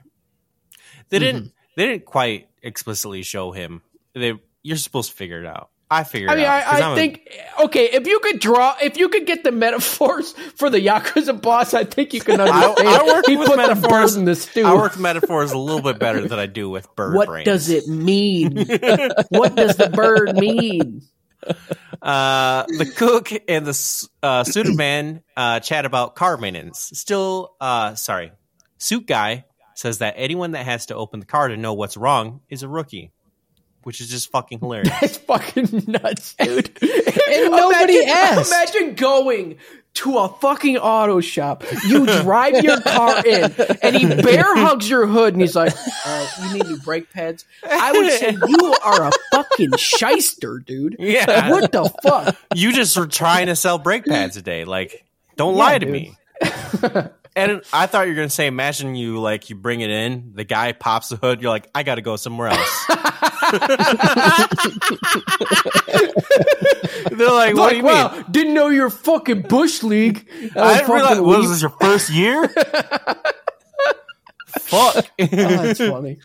[1.09, 1.51] They didn't.
[1.75, 3.81] They didn't quite explicitly show him.
[4.15, 4.33] They.
[4.63, 5.69] You're supposed to figure it out.
[5.91, 6.31] I figured.
[6.31, 7.29] I mean, it out, I, I a- think
[7.65, 7.85] okay.
[7.85, 11.83] If you could draw, if you could get the metaphors for the yakuza boss, I
[11.83, 12.87] think you can understand.
[12.87, 14.15] I work he with metaphors.
[14.15, 14.65] in the stew.
[14.65, 17.17] I work metaphors a little bit better than I do with bird brains.
[17.17, 17.45] what brains.
[17.45, 18.55] does it mean?
[19.29, 21.03] what does the bird mean?
[22.01, 26.91] Uh, the cook and the uh, suited man uh, chat about car maintenance.
[26.93, 28.31] Still, uh, sorry,
[28.79, 32.41] suit guy says that anyone that has to open the car to know what's wrong
[32.49, 33.11] is a rookie,
[33.85, 34.91] which is just fucking hilarious.
[35.03, 36.71] It's fucking nuts, dude.
[36.81, 38.51] And nobody imagine, asked.
[38.51, 39.57] Imagine going
[39.95, 41.63] to a fucking auto shop.
[41.87, 45.73] You drive your car in, and he bear hugs your hood, and he's like,
[46.05, 50.95] uh, "You need new brake pads." I would say you are a fucking shyster, dude.
[50.99, 51.49] Yeah.
[51.51, 52.35] What the fuck?
[52.53, 54.65] you just were trying to sell brake pads a day.
[54.65, 55.93] Like, don't lie to dude.
[55.93, 56.17] me.
[57.35, 60.45] And I thought you were gonna say, imagine you like you bring it in, the
[60.45, 62.85] guy pops the hood, you're like, I got to go somewhere else.
[67.11, 68.25] They're like, what do you wow, mean?
[68.31, 70.27] didn't know you're fucking bush league.
[70.55, 71.19] I didn't realize.
[71.19, 72.47] What, was this your first year?
[74.59, 75.05] Fuck.
[75.19, 76.19] Oh, that's funny.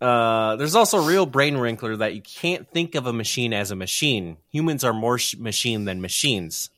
[0.00, 3.70] Uh, there's also a real brain wrinkler that you can't think of a machine as
[3.70, 4.36] a machine.
[4.50, 6.70] Humans are more sh- machine than machines.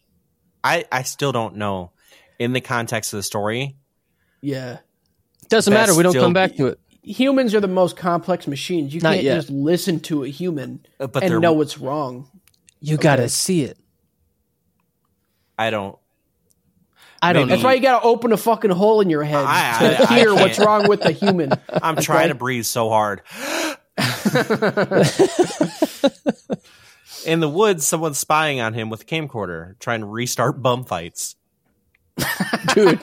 [0.63, 1.93] I I still don't know
[2.39, 3.77] in the context of the story.
[4.41, 4.79] Yeah.
[5.49, 5.95] Doesn't matter.
[5.95, 6.79] We don't come back to it.
[7.03, 8.95] Humans are the most complex machines.
[8.95, 9.35] You Not can't yet.
[9.37, 12.29] just listen to a human Uh, but they're- and know what's wrong.
[12.81, 13.79] You gotta see it.
[15.59, 15.97] I don't.
[17.23, 17.55] I don't Maybe- know.
[17.57, 20.15] That's why you got to open a fucking hole in your head I- to I-
[20.15, 20.67] I hear what's can't.
[20.67, 21.53] wrong with the human.
[21.83, 23.23] I'm trying to breathe so hard.
[27.27, 31.37] In the woods, someone's spying on him with a camcorder, trying to restart bum fights.
[32.75, 33.01] Dude.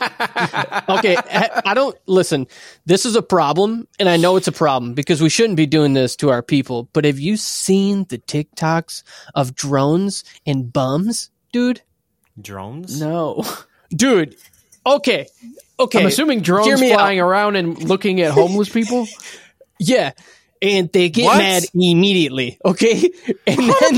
[0.89, 2.47] okay, I, I don't listen.
[2.85, 5.93] This is a problem, and I know it's a problem because we shouldn't be doing
[5.93, 6.89] this to our people.
[6.93, 9.03] But have you seen the TikToks
[9.35, 11.81] of drones and bums, dude?
[12.41, 12.99] Drones?
[12.99, 13.43] No,
[13.93, 14.35] Dude,
[14.85, 15.27] okay,
[15.77, 15.99] okay.
[15.99, 17.27] I'm assuming drones flying out.
[17.27, 19.07] around and looking at homeless people.
[19.83, 20.11] Yeah,
[20.61, 21.37] and they get What?
[21.39, 22.59] mad immediately.
[22.63, 23.09] Okay,
[23.47, 23.95] and then,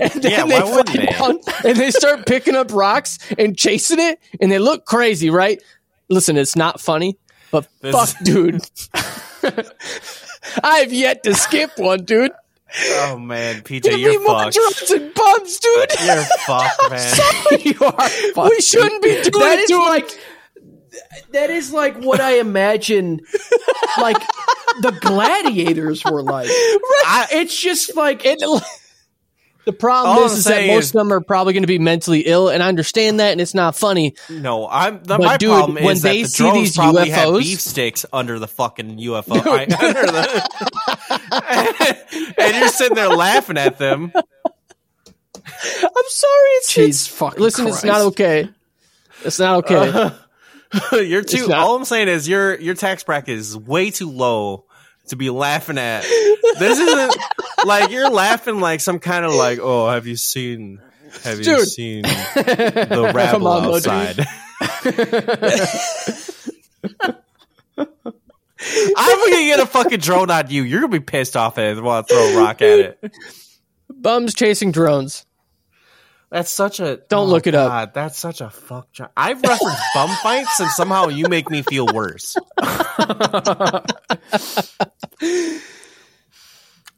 [0.00, 1.06] and then Yeah, they why wouldn't they?
[1.06, 5.60] down and they start picking up rocks and chasing it, and they look crazy, right?
[6.08, 7.18] Listen, it's not funny,
[7.50, 8.62] but This fuck, is- dude.
[10.62, 12.32] I've yet to skip one, dude.
[13.06, 14.54] Oh man, PJ, Give you're fucked.
[14.54, 15.90] drones and bums, dude.
[16.04, 17.16] You're fucked, man.
[17.60, 18.08] you are.
[18.34, 18.50] fucked.
[18.50, 20.10] we shouldn't be doing That is like
[21.32, 23.20] that is like what I imagine.
[23.98, 24.16] like
[24.82, 26.46] the gladiators were like.
[26.48, 28.40] I, It's just like It-
[29.66, 31.66] The problem All is, I'm is that most is- of them are probably going to
[31.66, 34.14] be mentally ill, and I understand that, and it's not funny.
[34.28, 34.98] No, I'm.
[34.98, 37.28] The, But my dude, problem when is that they the see drones these probably have
[37.30, 40.48] UFOs beef sticks under the fucking UFO, I- under the,
[42.38, 44.12] and you're sitting there laughing at them.
[44.14, 44.22] I'm
[46.08, 48.50] sorry, it's, Jeez, it's fucking listen, it's not okay.
[49.24, 50.10] It's not okay.
[50.92, 51.48] you're too.
[51.48, 54.64] Not- all I'm saying is your your tax bracket is way too low
[55.08, 56.02] to be laughing at.
[56.58, 57.16] This isn't
[57.66, 60.80] like you're laughing like some kind of like, oh, have you seen?
[61.22, 62.02] Have you seen
[62.34, 64.18] the rabble on, outside?
[68.76, 70.62] I'm gonna get a fucking drone on you.
[70.62, 73.12] You're gonna be pissed off at it and want to throw a rock at it.
[73.90, 75.26] Bums chasing drones.
[76.34, 77.70] That's such a Don't oh look it up.
[77.70, 79.12] God, That's such a fuck job.
[79.16, 82.36] I've referenced bum fights and somehow you make me feel worse.
[82.58, 83.84] uh,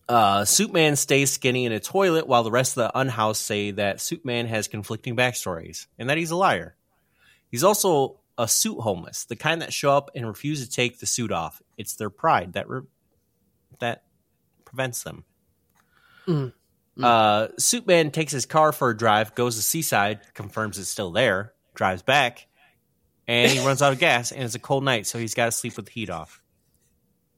[0.09, 4.47] Suitman stays skinny in a toilet while the rest of the unhoused say that Suitman
[4.47, 6.74] has conflicting backstories and that he's a liar.
[7.51, 11.05] He's also a suit homeless, the kind that show up and refuse to take the
[11.05, 11.61] suit off.
[11.76, 12.89] It's their pride that re-
[13.80, 14.05] that
[14.64, 15.26] prevents them.
[17.03, 21.53] Uh, Suitman takes his car for a drive, goes to Seaside, confirms it's still there,
[21.74, 22.47] drives back,
[23.28, 24.32] and he runs out of gas.
[24.32, 26.42] And it's a cold night, so he's got to sleep with the heat off.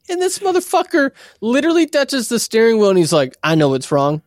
[0.08, 4.22] And this motherfucker literally touches the steering wheel, and he's like, "I know what's wrong,"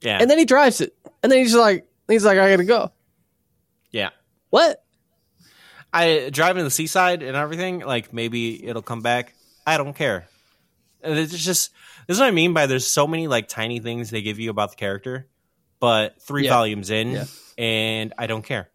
[0.00, 2.92] Yeah, and then he drives it, and then he's like, "He's like, I gotta go."
[3.90, 4.10] yeah.
[4.50, 4.84] What?
[5.92, 7.80] I driving to the seaside and everything.
[7.80, 9.34] Like maybe it'll come back.
[9.66, 10.28] I don't care.
[11.02, 11.70] And It's just
[12.06, 14.50] this is what I mean by there's so many like tiny things they give you
[14.50, 15.26] about the character,
[15.80, 16.50] but three Yeah.
[16.54, 17.24] volumes in, Yeah.
[17.58, 18.70] and I don't care.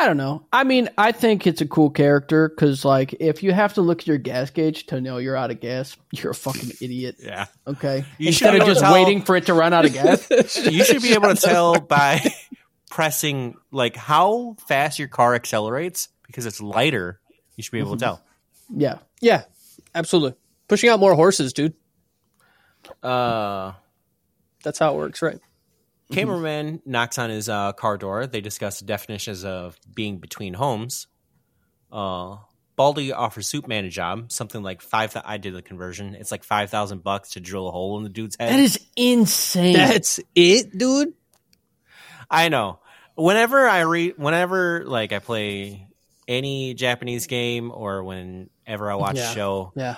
[0.00, 0.46] I don't know.
[0.52, 4.02] I mean, I think it's a cool character because, like, if you have to look
[4.02, 7.16] at your gas gauge to know you're out of gas, you're a fucking idiot.
[7.22, 8.04] Yeah, Okay.
[8.16, 10.30] You Instead of just tell- waiting for it to run out of gas.
[10.70, 12.20] you should be able to tell by
[12.90, 17.20] pressing like how fast your car accelerates because it's lighter.
[17.56, 18.14] You should be able to mm-hmm.
[18.16, 18.22] tell.
[18.76, 18.98] yeah.
[19.20, 19.42] Yeah,
[19.96, 20.38] absolutely.
[20.68, 21.74] Pushing out more horses, dude.
[23.02, 23.72] Uh,
[24.62, 25.38] That's how it works, right?
[26.12, 28.26] cameraman knocks on his uh, car door.
[28.26, 31.06] They discuss the definitions of being between homes.
[31.92, 32.36] Uh,
[32.76, 35.12] Baldy offers Superman a job, something like five.
[35.12, 36.14] Th- I did the conversion.
[36.14, 38.52] It's like five thousand bucks to drill a hole in the dude's head.
[38.52, 39.74] That is insane.
[39.74, 41.12] That's it, dude.
[42.30, 42.80] I know.
[43.16, 45.88] Whenever I read, whenever like I play
[46.28, 49.30] any Japanese game or whenever I watch Yeah.
[49.30, 49.96] a show, Yeah.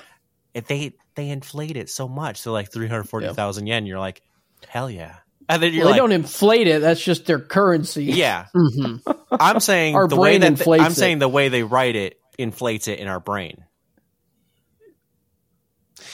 [0.54, 2.40] it, they they inflate it so much.
[2.40, 3.86] So like three hundred forty thousand yen.
[3.86, 4.22] You're like,
[4.68, 5.16] hell yeah.
[5.48, 6.80] And then you're Well, like, they don't inflate it.
[6.80, 8.04] That's just their currency.
[8.04, 8.46] yeah.
[8.54, 8.96] hmm
[9.30, 10.94] I'm saying Our the way that inflates I'm it.
[10.94, 13.64] saying the way they write it inflates it in our brain.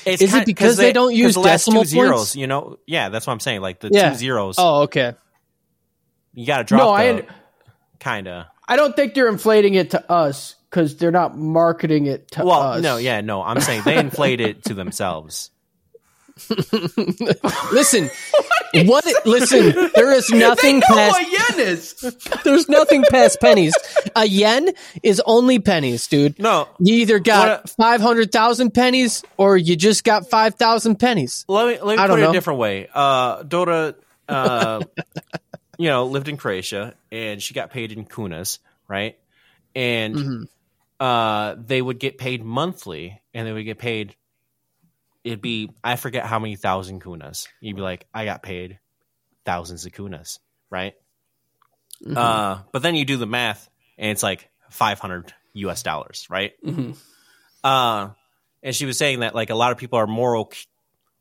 [0.04, 2.34] It's Is it because 'cause they don't use the last decimal two zeros?
[2.36, 3.60] You know, yeah, that's what I'm saying.
[3.60, 4.10] Like the Yeah.
[4.10, 5.14] two zeros, Oh, okay.
[6.32, 6.80] you got to drop.
[6.80, 7.26] No, I-
[8.00, 8.46] kind of.
[8.68, 12.60] I don't think they're inflating it to us because they're not marketing it to Well,
[12.60, 12.82] us.
[12.82, 13.42] no, yeah, no.
[13.42, 15.50] I'm saying they inflate it to themselves.
[17.72, 18.10] Listen,
[18.84, 19.04] what?
[19.24, 21.18] Listen, there is nothing past.
[21.32, 21.94] yen is.
[22.44, 23.74] There's nothing past pennies.
[24.14, 24.68] A yen
[25.02, 26.38] is only pennies, dude.
[26.38, 31.44] No, You either got five hundred thousand pennies or you just got five thousand pennies.
[31.48, 32.88] let me let me I put don't it a different way.
[32.92, 33.94] Uh, Dora,
[34.28, 34.82] uh,
[35.78, 38.58] you know, lived in Croatia and she got paid in kunas,
[38.88, 39.18] right?
[39.74, 40.42] And Mm-hmm.
[40.98, 44.14] Uh, they would get paid monthly, and they would get paid.
[45.24, 47.48] It'd be I forget how many thousand kunas.
[47.60, 48.78] You'd be like, I got paid
[49.44, 50.38] thousands of kunas,
[50.70, 50.94] right?
[52.04, 52.16] Mm-hmm.
[52.16, 53.68] Uh, but then you do the math,
[53.98, 55.82] and it's like five hundred U.S.
[55.82, 56.52] dollars, right?
[56.64, 56.92] Mm-hmm.
[57.64, 58.10] Uh,
[58.62, 60.66] and she was saying that like a lot of people are more ok-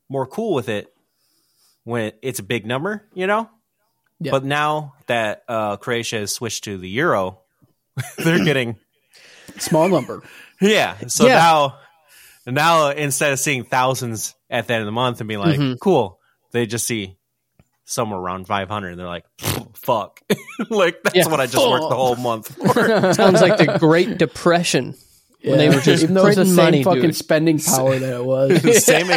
[0.10, 0.94] more cool with it
[1.84, 3.50] when it's a big number, you know.
[4.20, 4.32] Yeah.
[4.32, 7.42] But now that uh, Croatia has switched to the euro,
[8.18, 8.78] they're getting
[9.60, 10.22] Small number.
[10.62, 10.96] yeah.
[11.08, 11.36] So Yeah.
[11.36, 11.78] now,
[12.48, 15.80] now instead of seeing thousands at the end of the month and being like, Mhm.
[15.80, 16.20] cool,
[16.52, 17.16] they just see
[17.86, 19.26] somewhere around five hundred, and they're like,
[19.74, 20.20] fuck,
[20.70, 21.28] like that's Yeah.
[21.28, 22.74] what I just worked the whole month for.
[23.14, 24.96] Sounds like the Great Depression
[25.44, 27.16] when they were just Even though it's the printing same money, fucking dude.
[27.16, 28.84] spending power that it was.
[28.84, 29.08] Same.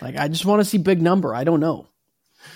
[0.00, 1.34] like, I just want to see big number.
[1.34, 1.86] I don't know.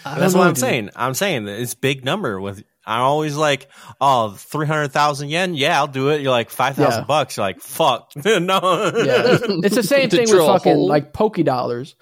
[0.04, 0.60] I That's don't what know, I'm dude.
[0.60, 0.90] saying.
[0.96, 2.64] I'm saying that it's big number with.
[2.84, 3.68] I'm always like,
[4.00, 5.54] oh, 300,000 yen.
[5.54, 6.20] Yeah, I'll do it.
[6.20, 7.04] You're like 5,000 Yeah.
[7.06, 7.36] bucks.
[7.36, 8.10] You're like, fuck.
[8.16, 8.22] no.
[8.32, 10.88] Yeah, it's the same thing with fucking hole.
[10.88, 11.94] like Poke dollars.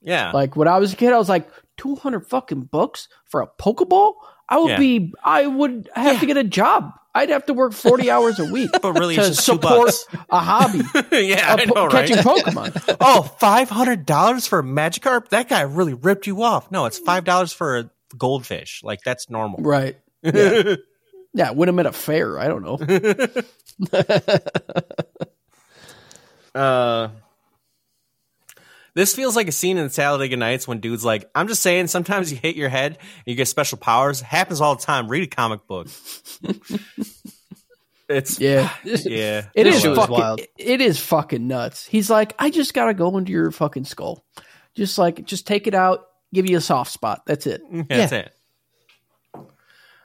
[0.00, 0.30] Yeah.
[0.32, 3.46] Like when I was a kid, I was like, two hundred fucking bucks for a
[3.46, 4.14] Pokeball.
[4.48, 4.78] I would Yeah.
[4.78, 5.12] be.
[5.24, 6.92] I would have to get a job.
[7.14, 9.86] I'd have to work 40 hours a week But really, it's to just two support
[9.86, 10.06] bucks.
[10.30, 10.78] a hobby
[11.12, 12.08] yeah, of I know, right?
[12.08, 12.82] catching Pokemon.
[12.88, 15.28] oh, oh, five hundred dollars for a Magikarp?
[15.28, 16.70] That guy really ripped you off.
[16.70, 18.80] No, it's five dollars for a goldfish.
[18.82, 19.58] Like that's normal.
[19.62, 19.96] right.
[20.22, 20.76] Yeah.
[21.34, 22.38] yeah, win them at a fair.
[22.38, 22.78] I don't know.
[26.54, 27.08] Uh,
[28.94, 32.30] this feels like a scene in Talladega Nights when dude's like, "I'm just saying, sometimes
[32.30, 34.20] you hit your head and you get special powers.
[34.20, 35.08] It happens all the time.
[35.08, 35.88] Read a comic book."
[38.08, 38.70] it's Yeah.
[38.84, 39.46] yeah.
[39.54, 40.14] It is fucking.
[40.14, 40.40] wild.
[40.40, 41.86] it- it is fucking nuts.
[41.86, 44.24] He's like, I just gotta go into your fucking skull,
[44.74, 46.04] just like, just take it out,
[46.34, 47.22] give you a soft spot.
[47.26, 47.62] That's it.
[47.88, 48.30] That's it.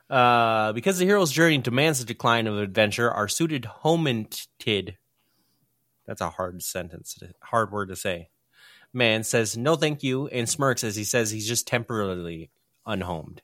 [0.10, 4.95] Uh, because the hero's journey demands the decline of adventure, our suited hominid.
[6.05, 8.30] That's a hard sentence, hard word to say.
[8.93, 12.49] Man says no, thank you, and smirks as he says he's just temporarily
[12.86, 13.41] unhomed.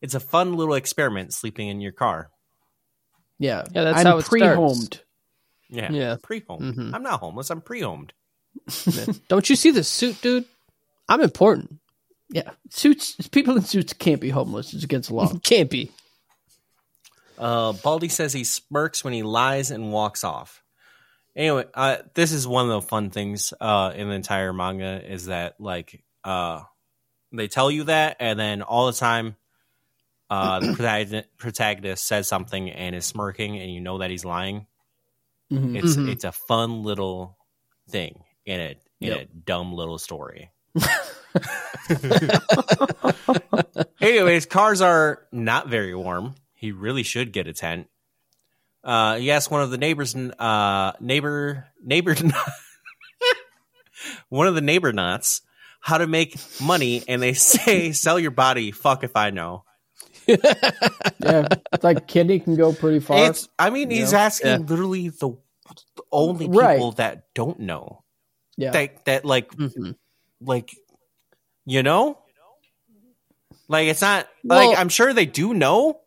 [0.00, 2.30] It's a fun little experiment sleeping in your car.
[3.40, 4.28] Yeah, Yeah, that's I'm how it starts.
[4.28, 5.00] pre-homed.
[5.68, 6.16] Yeah, Yeah.
[6.22, 6.76] pre-homed.
[6.76, 6.94] Mhm.
[6.94, 7.50] I'm not homeless.
[7.50, 8.12] I'm pre-homed.
[9.28, 10.44] Don't you see the suit, dude?
[11.08, 11.80] I'm important.
[12.32, 13.14] Yeah, suits.
[13.28, 14.72] People in suits can't be homeless.
[14.74, 15.30] It's against the law.
[15.44, 15.90] Can't be.
[17.38, 20.62] Uh, Baldy says he smirks when he lies and walks off.
[21.34, 25.26] Anyway, uh, this is one of the fun things uh, in the entire manga is
[25.26, 26.62] that like uh,
[27.32, 29.36] they tell you that, and then all the time
[30.30, 34.66] uh, the protagonist, protagonist says something and is smirking, and you know that he's lying.
[35.50, 35.76] Mhm.
[35.76, 36.08] It's Mhm.
[36.10, 37.36] it's a fun little
[37.90, 39.20] thing in a in Yep.
[39.20, 40.50] a dumb little story.
[44.00, 46.34] Anyways, cars are not very warm.
[46.54, 47.88] He really should get a tent.
[48.84, 52.14] Uh, he asked one of the neighbors, uh, neighbor, neighbor,
[54.28, 55.42] one of the neighbor knots
[55.80, 59.64] how to make money, and they say, "Sell your body." Fuck if I know.
[60.26, 63.30] yeah, it's like kidney can go pretty far.
[63.30, 63.48] It's.
[63.58, 64.18] I mean, he's know?
[64.18, 64.56] asking Yeah.
[64.58, 65.30] literally the,
[65.96, 66.96] the only people Right.
[66.96, 68.02] that don't know.
[68.56, 69.94] yeah, That that like Mhm.
[70.44, 70.70] Like
[71.66, 72.18] you know
[73.68, 76.00] like it's not Well- like i'm sure they do know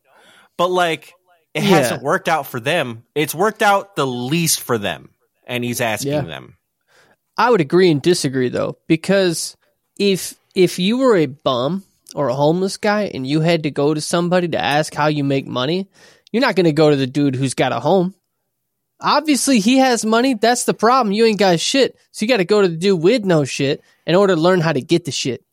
[0.57, 1.13] but like
[1.53, 1.69] it Yeah.
[1.69, 5.09] hasn't worked out for them it's worked out the least for them
[5.47, 6.21] and he's asking Yeah.
[6.21, 6.57] them
[7.38, 9.57] I would agree and disagree though, because
[9.99, 11.83] if if you were a bum
[12.15, 15.25] or a homeless guy and you had to go to somebody to ask how you
[15.25, 15.89] make money,
[16.31, 18.15] you're not going to go to the dude who's got a home.
[19.01, 20.33] Obviously, he has money.
[20.33, 21.11] That's the problem.
[21.13, 23.81] You ain't got shit, so you got to go to the dude with no shit
[24.07, 25.43] in order to learn how to get the shit.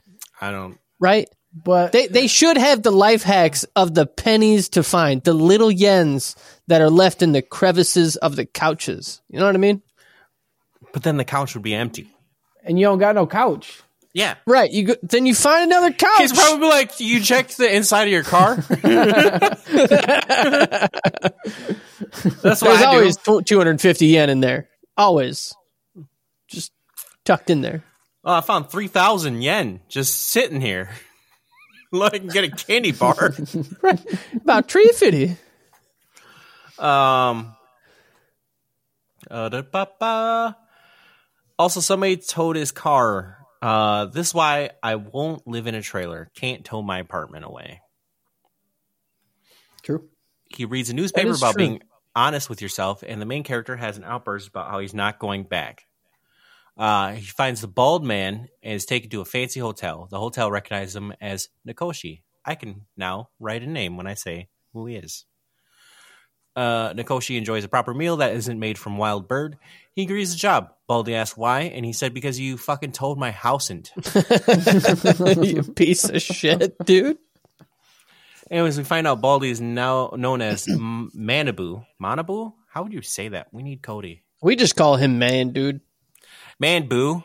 [0.40, 1.28] i don't Right?
[1.53, 5.70] but They they should have the life hacks of the pennies to find, the little
[5.70, 6.36] yens
[6.68, 9.20] that are left in the crevices of the couches.
[9.28, 9.82] You know what I mean?
[10.93, 12.07] but then the couch would be empty
[12.64, 13.82] and you don't got no couch.
[14.15, 14.71] Yeah Right.
[14.71, 16.11] You go, then you find another couch.
[16.19, 18.57] he's probably like you checked the inside of your car
[22.43, 23.41] that's what There's I always do.
[23.43, 24.69] 250 yen in there.
[24.97, 25.55] Always.
[26.49, 26.73] Just
[27.25, 27.85] tucked in there.
[28.25, 30.91] Oh, I found 3000 yen just sitting here
[31.93, 33.35] like I can get a candy bar
[33.83, 34.01] right.
[34.35, 35.37] About 350.
[36.79, 37.55] Um.
[39.31, 40.57] uh, da, ba, ba.
[41.59, 43.39] Also, somebody towed his car.
[43.63, 46.31] Uh, this is why I won't live in a trailer.
[46.35, 47.81] Can't tow my apartment away.
[49.83, 50.09] True.
[50.49, 51.59] He reads a newspaper about true.
[51.59, 51.83] being
[52.15, 55.45] honest with yourself, and the main character has an outburst about how he's not going
[55.45, 55.87] back.
[56.77, 60.09] Uh, he finds the bald man and is taken to a fancy hotel.
[60.11, 62.23] The hotel recognizes him as Nikoshi.
[62.45, 65.25] I can now write a name when I say who he is.
[66.55, 69.57] Uh, Nikoshi enjoys a proper meal that isn't made from wild bird.
[69.95, 70.73] He agrees the job.
[70.87, 73.91] Baldy asks why, and he said because you fucking told my house and
[75.43, 77.19] you piece of shit, dude.
[78.51, 81.87] Anyways, we find out Baldy is now known as M- Manabu.
[82.01, 82.53] Manabu?
[82.69, 83.49] How would you say that?
[83.53, 84.25] We need Cody.
[84.43, 85.81] We just call him man, dude.
[86.59, 87.25] Man Boo.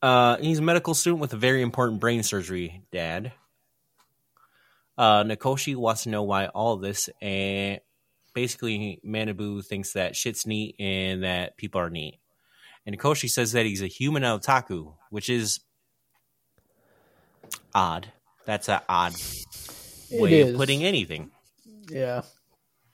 [0.00, 3.32] Uh, he's a medical student with a very important brain surgery, Dad.
[4.98, 7.80] Uh, Nikoshi wants to know why all this, and
[8.34, 12.18] basically, Manabu thinks that shit's neat and that people are neat.
[12.86, 15.60] And Nikoshi says that he's a human otaku, which is
[17.74, 18.12] odd.
[18.44, 19.14] That's an odd
[20.10, 21.30] way of putting anything.
[21.90, 22.22] Yeah.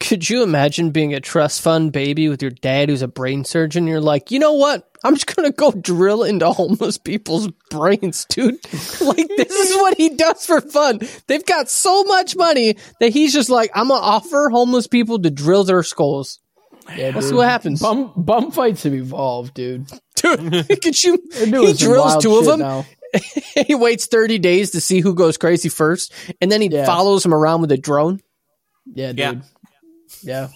[0.08, 3.86] Could you imagine being a trust fund baby with your dad who's a brain surgeon?
[3.86, 4.90] You're like, you know what?
[5.04, 8.54] I'm just gonna go drill into homeless people's brains, dude.
[9.00, 11.00] like this is what he does for fun.
[11.26, 15.30] They've got so much money that he's just like, I'm gonna offer homeless people to
[15.30, 16.40] drill their skulls.
[16.96, 17.36] Yeah, Let's dude.
[17.36, 17.82] what happens.
[17.82, 19.86] Bum bum fights have evolved, dude.
[20.16, 21.22] Dude, could you?
[21.34, 22.58] He drills two of them.
[22.60, 22.84] now.
[23.66, 26.86] he waits 30 days to see who goes crazy first, and then he Yeah.
[26.86, 28.20] follows him around with a drone.
[28.92, 29.18] Yeah, dude.
[29.18, 29.34] Yeah.
[30.22, 30.48] Yeah.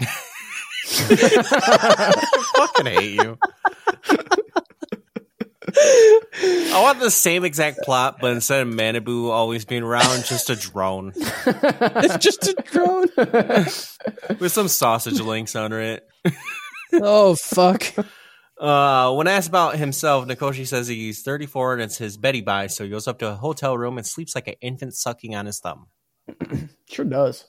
[2.56, 3.38] fucking hate you.
[5.80, 10.56] I want the same exact plot, but instead of Manabu always being around, just a
[10.56, 13.08] drone It's just a drone.
[14.38, 16.06] with some sausage links under it.
[16.94, 17.84] oh fuck.
[18.58, 22.84] Uh, when asked about himself, Nikoshi says he's 34 and it's his Betty Bye, so
[22.84, 25.60] he goes up to a hotel room and sleeps like an infant sucking on his
[25.60, 25.86] thumb.
[26.90, 27.44] Sure does.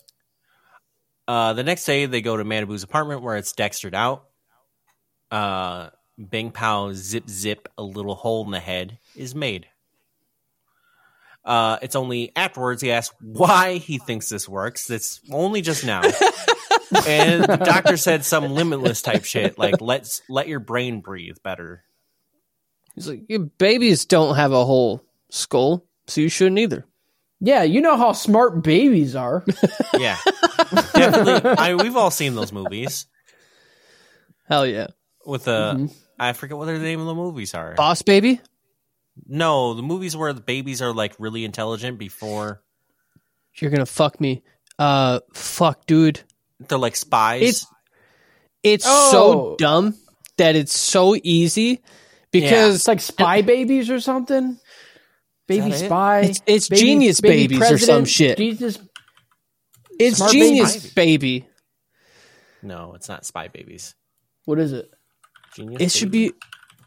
[1.28, 4.26] Uh, the next day, they go to Manabu's apartment where it's Dextered out.
[5.32, 5.90] Uh,
[6.30, 9.68] Bing Pao zip zip a little hole in the head is made.
[11.46, 14.90] Uh, it's only afterwards he asks why he thinks this works.
[14.90, 16.02] It's only just now.
[17.08, 21.84] and the doctor said some limitless type shit like let's let your brain breathe better.
[22.96, 26.86] He's like, "Your babies don't have a whole skull, so you shouldn't either.
[27.42, 29.44] Yeah, you know how smart babies are.
[29.98, 30.18] Yeah,
[30.94, 31.52] definitely.
[31.58, 33.06] I, we've all seen those movies
[34.48, 34.88] Hell yeah.
[35.26, 37.74] with the I forget what the name of the movies are.
[37.76, 38.40] Boss baby?
[39.28, 42.62] No, the movies where the babies are like really intelligent before
[43.56, 44.44] You're gonna fuck me.
[44.78, 46.22] Uh fuck, dude.
[46.60, 47.42] they're like spies.
[47.42, 47.68] It's
[48.64, 49.12] it's Oh.
[49.12, 49.96] so dumb
[50.38, 51.82] that it's so easy
[52.32, 54.58] because It's like spy babies or something.
[55.50, 55.86] Baby that it?
[55.88, 56.20] spy.
[56.22, 58.38] It's- it's baby- genius baby babies or some shit.
[58.38, 58.80] Jesus.
[60.00, 61.18] it's Smart genius baby.
[61.42, 61.48] baby.
[62.64, 63.96] no, it's not spy babies.
[64.46, 64.90] What is it?
[65.56, 65.82] Genius.
[65.82, 66.32] It should be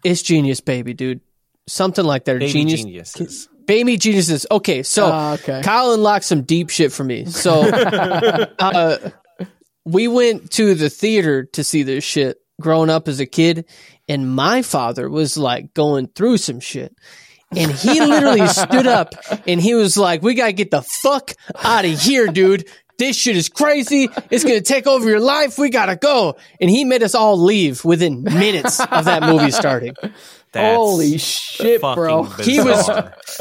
[0.05, 1.21] it's genius baby, dude.
[1.69, 2.37] Something like that.
[2.37, 3.49] or baby genius geniuses.
[3.67, 4.47] baby geniuses.
[4.51, 5.61] Okay, so Ah, okay.
[5.63, 7.25] Kyle unlocked some deep shit for me.
[7.27, 7.61] So
[8.59, 9.11] uh,
[9.85, 13.67] we went to the theater to see this shit growing up as a kid,
[14.09, 16.95] and my father was like going through some shit.
[17.57, 19.15] And he literally stood up
[19.47, 21.33] and he was like, We gotta get the fuck
[21.63, 22.69] out of here, dude.
[22.99, 24.09] This shit is crazy.
[24.31, 25.59] It's gonna take over your life.
[25.59, 26.37] We gotta go.
[26.61, 29.95] And he made us all leave within minutes of that movie starting.
[30.53, 32.25] That's Holy shit, bro.
[32.25, 32.87] fucking He was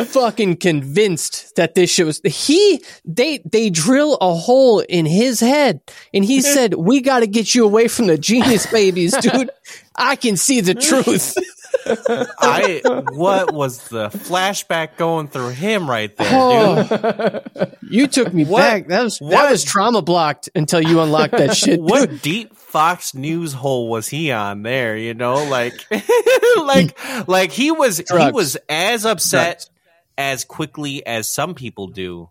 [0.07, 5.81] fucking convinced that this shit was he they they drill a hole in his head
[6.13, 9.49] and he said we got to get you away from the genius babies dude
[9.97, 11.35] i can see the truth
[11.85, 17.41] I what was the flashback going through him right there, Oh.
[17.53, 17.77] dude?
[17.89, 21.79] you took me back that was that was trauma blocked until you unlocked that shit
[21.79, 21.89] dude.
[21.89, 24.95] What deep Fox News hole was he on there?
[24.95, 25.73] You know, like,
[26.57, 29.69] like, like he was he was as upset Drugs.
[30.17, 32.29] as quickly as some people do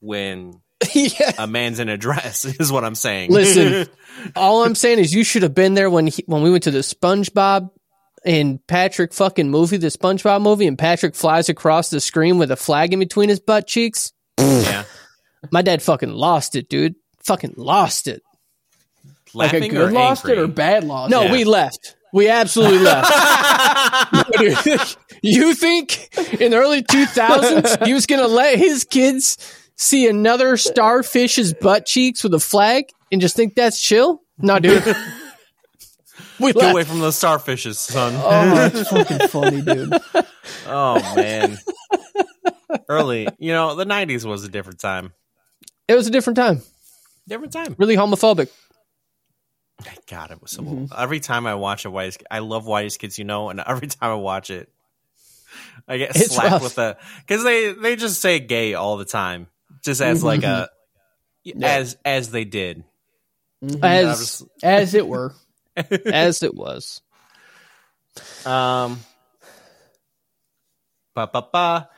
[0.00, 0.54] when
[0.94, 2.44] yeah a man's in a dress.
[2.44, 3.30] Is what I'm saying.
[3.30, 3.86] Listen.
[4.36, 6.70] all i'm saying is you should have been there when he, when we went to
[6.70, 7.70] the spongebob
[8.24, 12.56] and patrick fucking movie the spongebob movie and patrick flies across the screen with a
[12.56, 14.84] flag in between his butt cheeks yeah,
[15.50, 16.94] My dad fucking lost it, dude.
[17.24, 18.22] Fucking lost it.
[19.34, 20.38] Like a good or lost angry?
[20.38, 21.22] it or bad lost No.
[21.24, 21.32] Yeah.
[21.32, 21.96] we left.
[22.12, 24.96] We absolutely left.
[25.24, 26.08] You think
[26.40, 29.38] in the early 2000s he was going to let his kids
[29.76, 34.20] see another starfish's butt cheeks with a flag and just think that's chill?
[34.38, 34.82] No, dude.
[36.42, 36.72] we Get left.
[36.72, 38.12] away from those starfishes, son.
[38.16, 39.94] Oh, that's fucking funny, dude.
[40.66, 41.58] Oh man.
[42.88, 45.12] Early, you know, the '90s was a different time.
[45.88, 46.62] It was a different time.
[47.28, 47.74] Different time.
[47.78, 48.48] Really homophobic.
[50.08, 50.62] God, it was so.
[50.62, 50.86] Mm-hmm.
[50.96, 54.10] Every time I watch a Whitest, I love Whitest Kids, you know, and every time
[54.10, 54.68] I watch it,
[55.88, 56.62] I get It's slapped rough.
[56.62, 59.48] with a because they they just say gay all the time,
[59.84, 60.68] just as like a
[61.62, 62.84] as as they did.
[63.82, 65.34] I As was- As it were.
[65.76, 67.00] As it was.
[68.44, 69.00] Um,
[71.14, 71.88] ba ba ba.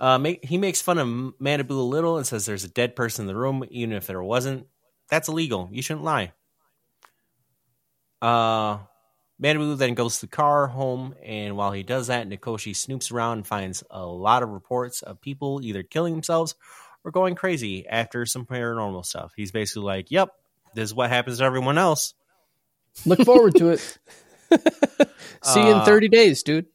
[0.00, 1.08] Uh, make, he makes fun of
[1.40, 4.22] Manabu a little and says there's a dead person in the room, even if there
[4.22, 4.68] wasn't.
[5.10, 5.68] That's illegal.
[5.72, 6.32] You shouldn't lie.
[8.22, 8.78] Uh,
[9.42, 13.38] Manabu then goes to the car home, and while he does that, Nikoshi snoops around
[13.38, 16.54] and finds a lot of reports of people either killing themselves
[17.04, 19.32] or going crazy after some paranormal stuff.
[19.36, 20.30] He's basically like, "Yep,
[20.74, 22.14] this is what happens to everyone else."
[23.06, 23.80] Look forward to it.
[25.42, 26.66] See you in Uh, 30 days, dude.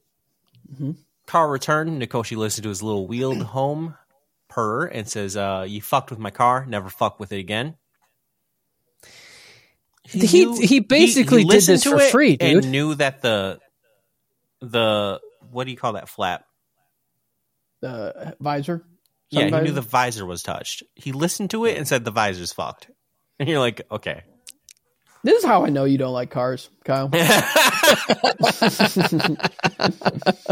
[1.25, 3.95] car return, Nikoshi listens to his little wheeled home
[4.49, 7.75] purr and says, uh, You fucked with my car, never fuck with it again.
[10.05, 12.63] He- knew- he basically did listened this to for it free, dude.
[12.63, 13.59] And knew that the,
[14.59, 15.21] the,
[15.51, 16.45] what do you call that flap?
[17.81, 18.85] The visor.
[19.29, 19.71] yeah, he knew visor?
[19.73, 20.83] the visor was touched.
[20.95, 22.89] He listened to it and said the visor's fucked.
[23.39, 24.21] And you're like, okay.
[25.23, 27.05] This is how I know you don't like cars, Kyle.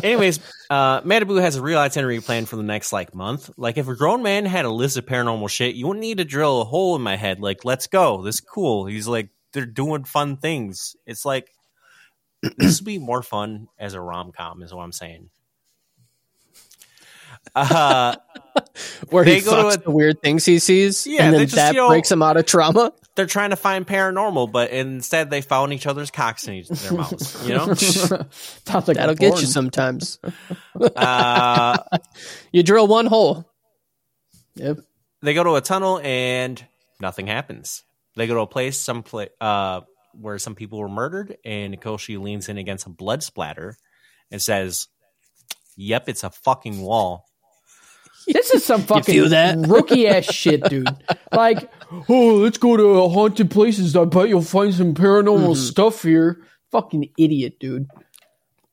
[0.01, 3.49] Anyways, uh, Manabu has a real itinerary plan for the next like month.
[3.57, 6.25] Like, if a grown man had a list of paranormal shit, you wouldn't need to
[6.25, 7.41] drill a hole in my head.
[7.41, 8.23] Like, let's go.
[8.23, 8.85] This is cool.
[8.85, 10.95] He's like, they're doing fun things.
[11.05, 11.51] It's like
[12.57, 15.29] this would be more fun as a rom com, is what I'm saying.
[17.55, 18.15] Uh,
[19.09, 21.55] Where They he go to a- the weird things he sees, Yeah, and then just,
[21.55, 22.93] that you know- breaks him out of trauma.
[23.15, 26.93] they're trying to find paranormal, but instead they found each other's cocks in each, their
[26.93, 27.47] mouths.
[27.47, 30.19] You know, Sounds like a That'll get you sometimes.
[30.95, 31.77] uh,
[32.51, 33.47] You drill one hole.
[34.55, 34.79] Yep.
[35.21, 36.63] they go to a tunnel and
[36.99, 37.83] nothing happens.
[38.15, 39.81] They go to a place, some pla- uh,
[40.13, 43.77] where some people were murdered, and Nikoshi leans in against a blood splatter
[44.29, 44.89] and says,
[45.77, 47.25] "Yep, it's a fucking wall."
[48.33, 49.57] This is some fucking feel that?
[49.67, 50.87] rookie ass shit, dude.
[51.31, 51.71] Like,
[52.09, 53.95] oh, let's go to haunted places.
[53.95, 55.53] I bet you'll find some paranormal Mm-hmm.
[55.55, 56.41] stuff here.
[56.71, 57.87] Fucking idiot, dude.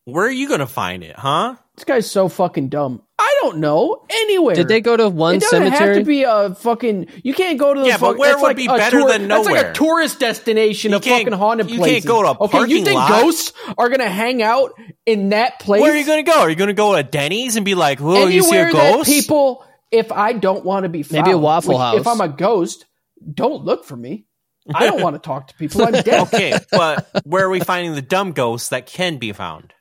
[0.04, 1.56] Where are you gonna find it, huh?
[1.78, 3.02] This guy's so fucking dumb.
[3.20, 4.56] I don't know anywhere.
[4.56, 5.68] Did they go to one cemetery?
[5.68, 5.94] It doesn't cemetery?
[5.94, 7.06] have to be a fucking.
[7.22, 7.86] You can't go to the.
[7.86, 10.90] Yeah, but where would like be a better tour- than That's like a tourist destination
[10.90, 13.10] You of can't- fucking haunted you can't go to a okay, you parking think lot.
[13.22, 14.72] ghosts are gonna hang out
[15.06, 15.80] in that place?
[15.82, 16.40] Where are you gonna go?
[16.40, 18.94] Are you gonna go to Denny's and be like, "Whoa, you see a Anywhere that
[18.96, 22.00] ghost?" people, if I don't want to be found, Maybe a Waffle which, House.
[22.00, 22.86] If I'm a ghost,
[23.34, 24.26] don't look for me.
[24.74, 25.82] I don't want to talk to people.
[25.84, 26.22] I'm dead.
[26.26, 29.72] okay, but where are we finding the dumb ghosts that can be found?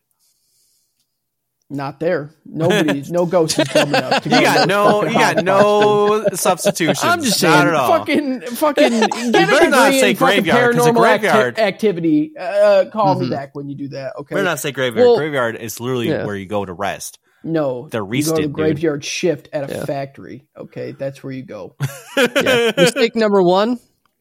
[1.69, 2.31] Not there.
[2.45, 4.23] Nobody, no ghost is coming up.
[4.23, 7.03] You got no, you got no substitutions.
[7.03, 7.89] I'm just not saying, at all.
[7.99, 11.21] fucking, fucking, get a better not degree say in fucking graveyard, 'cause a paranormal acti-
[11.27, 12.31] graveyard- activity.
[12.39, 14.13] Uh, call me back when you do that.
[14.17, 14.35] Okay.
[14.35, 15.05] Better not say graveyard.
[15.07, 16.25] Well- graveyard is literally Yeah.
[16.25, 17.19] where you go to rest.
[17.43, 18.53] No, They're you go to rested, dude.
[18.53, 19.85] graveyard shift at a Yeah.
[19.85, 20.47] factory.
[20.57, 21.75] Okay, that's where you go.
[22.17, 22.71] Yeah.
[22.77, 23.79] Mistake number one: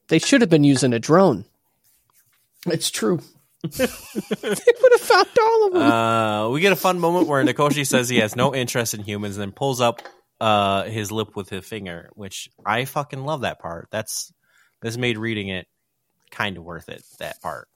[0.09, 1.45] they should have been using a drone.
[2.67, 3.21] It's true.
[3.63, 5.83] They would have found all of them.
[5.83, 9.37] Uh, we get a fun moment where Nikoshi says he has no interest in humans
[9.37, 10.03] and then pulls up
[10.41, 13.89] uh, his lip with his finger, which I fucking love that part.
[13.91, 14.33] That's
[14.83, 15.67] this made reading it
[16.31, 17.03] kind of worth it.
[17.19, 17.69] That part.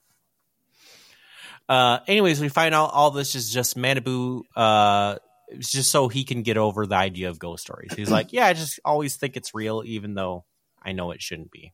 [1.69, 4.43] Uh, anyways, we find out all this is just Manabu.
[4.55, 5.17] Uh,
[5.49, 7.93] it's just so he can get over the idea of ghost stories.
[7.95, 10.45] He's like, yeah, I just always think it's real, even though
[10.83, 11.73] I know it shouldn't be.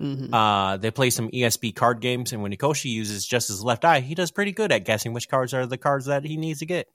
[0.00, 0.32] Mhm.
[0.32, 4.00] Uh, they play some ESP card games, and when Nikoshi uses just his left eye,
[4.00, 6.66] he does pretty good at guessing which cards are the cards that he needs to
[6.66, 6.88] get.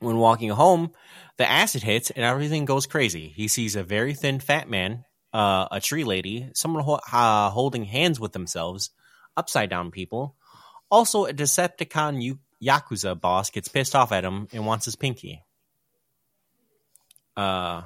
[0.00, 0.92] When walking home,
[1.36, 3.28] the acid hits and everything goes crazy.
[3.28, 7.84] He sees a very thin fat man, uh, a tree lady, someone ho- uh, holding
[7.84, 8.90] hands with themselves,
[9.36, 10.36] upside down people.
[10.90, 15.42] Also, a Decepticon Yu- Yakuza boss gets pissed off at him and wants his pinky.
[17.36, 17.82] Uh,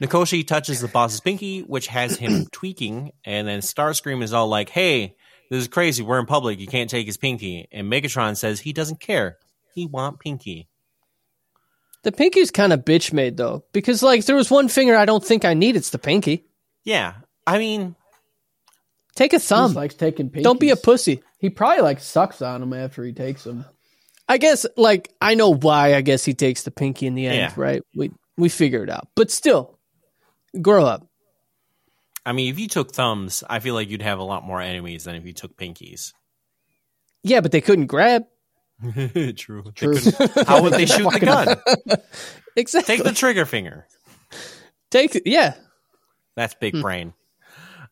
[0.00, 4.68] Nikoshi touches the boss's pinky, which has him tweaking, and then Starscream is all like,
[4.68, 5.16] "Hey,
[5.50, 6.02] this is crazy.
[6.02, 6.58] We're in public.
[6.60, 9.38] You can't take his pinky." And Megatron says he doesn't care.
[9.74, 10.68] He want pinky.
[12.02, 15.04] The pinky's kind of bitch made though, because like if there was one finger I
[15.06, 15.76] don't think I need.
[15.76, 16.44] It's the pinky.
[16.84, 17.14] Yeah,
[17.46, 17.96] I mean,
[19.14, 19.66] Take a He thumb.
[19.70, 20.42] just likes taking pinkies.
[20.42, 21.22] don't be a pussy.
[21.38, 23.64] He probably like sucks on him after he takes them.
[24.28, 25.94] I guess like I know why.
[25.94, 27.52] I guess he takes the pinky in the end, Yeah.
[27.56, 27.82] right?
[27.94, 29.73] We we figure it out, but still,
[30.60, 31.06] grow up.
[32.26, 35.04] I mean, if you took thumbs, I feel like you'd have a lot more enemies
[35.04, 36.12] than if you took pinkies.
[37.22, 38.24] Yeah, but they couldn't grab.
[38.82, 39.34] True.
[39.36, 39.94] True.
[39.98, 41.98] couldn't- How would they shoot the gun?
[42.56, 42.96] Exactly.
[42.98, 43.84] Take the trigger finger.
[44.88, 45.54] Take yeah.
[46.36, 47.12] That's big brain.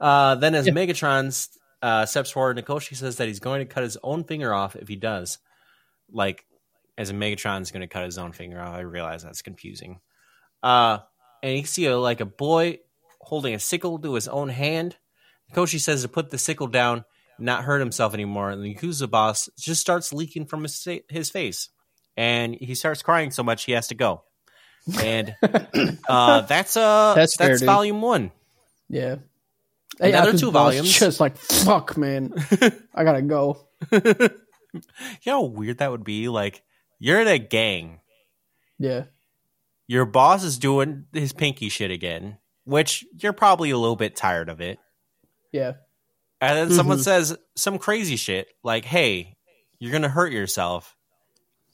[0.01, 0.73] Uh, then, as Yeah.
[0.73, 1.49] Megatron
[1.83, 4.87] uh, steps forward, Nikoshi says that he's going to cut his own finger off if
[4.87, 5.39] he does.
[6.13, 6.45] Like,
[6.97, 8.77] as a Megatron's going to cut his own finger off.
[8.77, 9.99] I realize that's confusing.
[10.63, 10.99] Uh,
[11.43, 12.79] and you see a, like a boy
[13.21, 14.97] holding a sickle to his own hand.
[15.51, 17.05] Nikoshi says to put the sickle down,
[17.39, 18.51] not hurt himself anymore.
[18.51, 21.69] And the Yakuza boss just starts leaking from his his face,
[22.17, 24.25] and he starts crying so much he has to go.
[25.01, 25.35] And
[26.09, 27.67] uh, that's uh That's that's, fair, dude.
[27.67, 28.33] volume one.
[28.89, 29.17] Yeah.
[30.01, 30.99] Another Yakuza two volumes.
[30.99, 32.33] Just like fuck, man.
[32.95, 33.67] I gotta go.
[33.93, 34.81] You
[35.27, 36.29] know how weird that would be?
[36.29, 36.63] Like,
[36.99, 38.01] you're in a gang.
[38.79, 39.05] Yeah.
[39.93, 44.49] Your boss is doing his pinky shit again, which you're probably a little bit tired
[44.49, 44.79] of it.
[45.53, 45.73] Yeah.
[46.41, 47.03] And then someone Mhm.
[47.05, 49.37] says some crazy shit like, hey,
[49.79, 50.97] you're going to hurt yourself.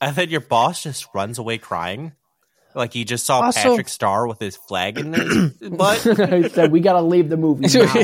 [0.00, 2.10] And then your boss just runs away crying.
[2.74, 5.98] Like he just saw Also- Patrick Star with his flag in his butt.
[6.00, 7.94] he said we gotta leave the movie now.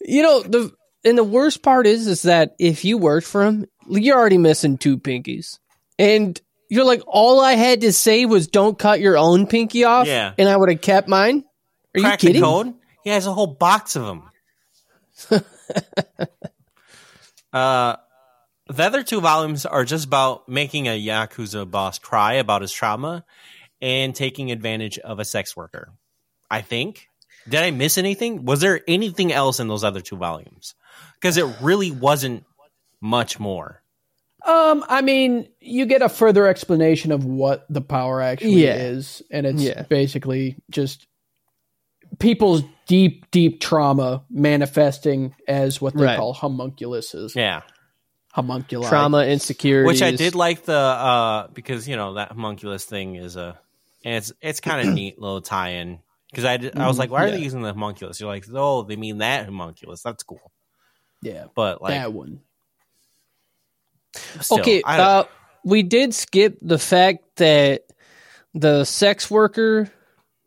[0.00, 0.72] you know the
[1.04, 4.78] and the worst part is is that if you worked for him, you're already missing
[4.78, 5.58] two pinkies,
[5.98, 10.06] and You're like, all I had to say was don't cut your own pinky off.
[10.06, 10.32] Yeah.
[10.38, 11.42] And I would have kept mine.
[11.96, 12.42] Are Crack you kidding?
[12.42, 12.74] code.
[13.02, 14.22] He has a whole box of them.
[17.52, 17.96] uh,
[18.68, 23.24] the other two volumes are just about making a yakuza boss cry about his trauma
[23.80, 25.92] and taking advantage of a sex worker.
[26.50, 27.08] I think.
[27.48, 28.44] Did I miss anything?
[28.44, 30.74] Was there anything else in those other two volumes?
[31.20, 32.44] Because it really wasn't
[33.00, 33.82] much more.
[34.46, 38.76] Um, I mean, you get a further explanation of what the power actually Yeah.
[38.76, 39.82] is, and it's Yeah.
[39.82, 41.06] basically just
[42.18, 46.16] people's deep, deep trauma manifesting as what they Right.
[46.18, 47.34] call homunculuses.
[47.34, 47.62] Yeah.
[48.34, 48.88] Homunculi.
[48.88, 49.86] Trauma, insecurity.
[49.86, 53.58] Which I did like the uh because you know that homunculus thing is a
[54.04, 55.98] and it's it's kind of neat little tie-in
[56.30, 58.20] because I I was like why are they using the homunculus?
[58.20, 60.52] You're like oh they mean that homunculus that's cool
[61.22, 62.40] Yeah, but like that one.
[64.40, 65.24] still, okay, uh,
[65.64, 67.84] we did skip the fact that
[68.54, 69.90] the sex worker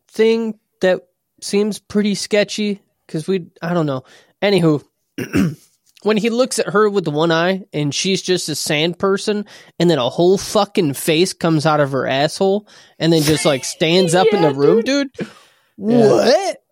[0.09, 1.07] thing that
[1.41, 4.03] seems pretty sketchy because we, I don't know.
[4.41, 4.83] Anywho,
[6.03, 9.45] when he looks at her with the one eye and she's just a sand person,
[9.79, 12.67] and then a whole fucking face comes out of her asshole
[12.99, 15.09] and then just like stands up in the room, dude.
[15.75, 16.62] What?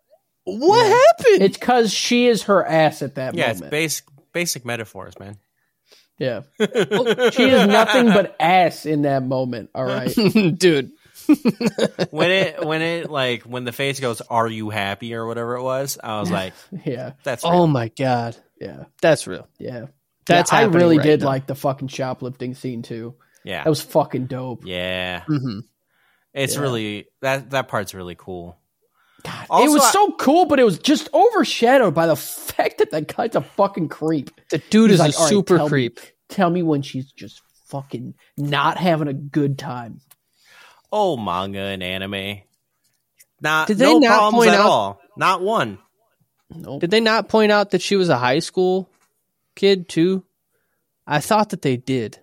[0.44, 1.44] What happened?
[1.44, 3.38] It's because she is her ass at that moment.
[3.38, 5.38] yeah it's basic basic metaphors man
[6.18, 9.72] yeah, she is nothing but ass in that moment.
[9.74, 10.14] All right.
[10.58, 10.92] dude.
[12.12, 15.64] when it when it like when the face goes are you happy or whatever it
[15.64, 16.54] was I was like
[16.86, 19.48] Yeah, that's Oh my god, yeah, that's real.
[19.58, 19.86] yeah.
[20.28, 21.26] That's Yeah, I really right did now.
[21.28, 23.16] like the fucking shoplifting scene too.
[23.44, 24.64] yeah That was fucking dope.
[24.66, 25.60] yeah hmm
[26.36, 26.62] it's Yeah.
[26.62, 28.58] really that that part's really cool
[29.26, 32.92] it Also, was I- so cool, but it was just overshadowed by the fact that
[32.92, 34.32] that guy's a fucking creep.
[34.50, 36.00] The dude He's is like, a "All right, super tell me- creep.
[36.30, 40.02] Tell me when she's just fucking not having a good time.
[40.94, 42.40] oh manga and anime
[43.40, 45.78] not Did they no not problems point at out- all not one
[46.54, 46.82] Nope.
[46.82, 48.90] Did they not point out that she was a high school
[49.56, 50.26] kid too?
[51.08, 52.20] I thought that they did.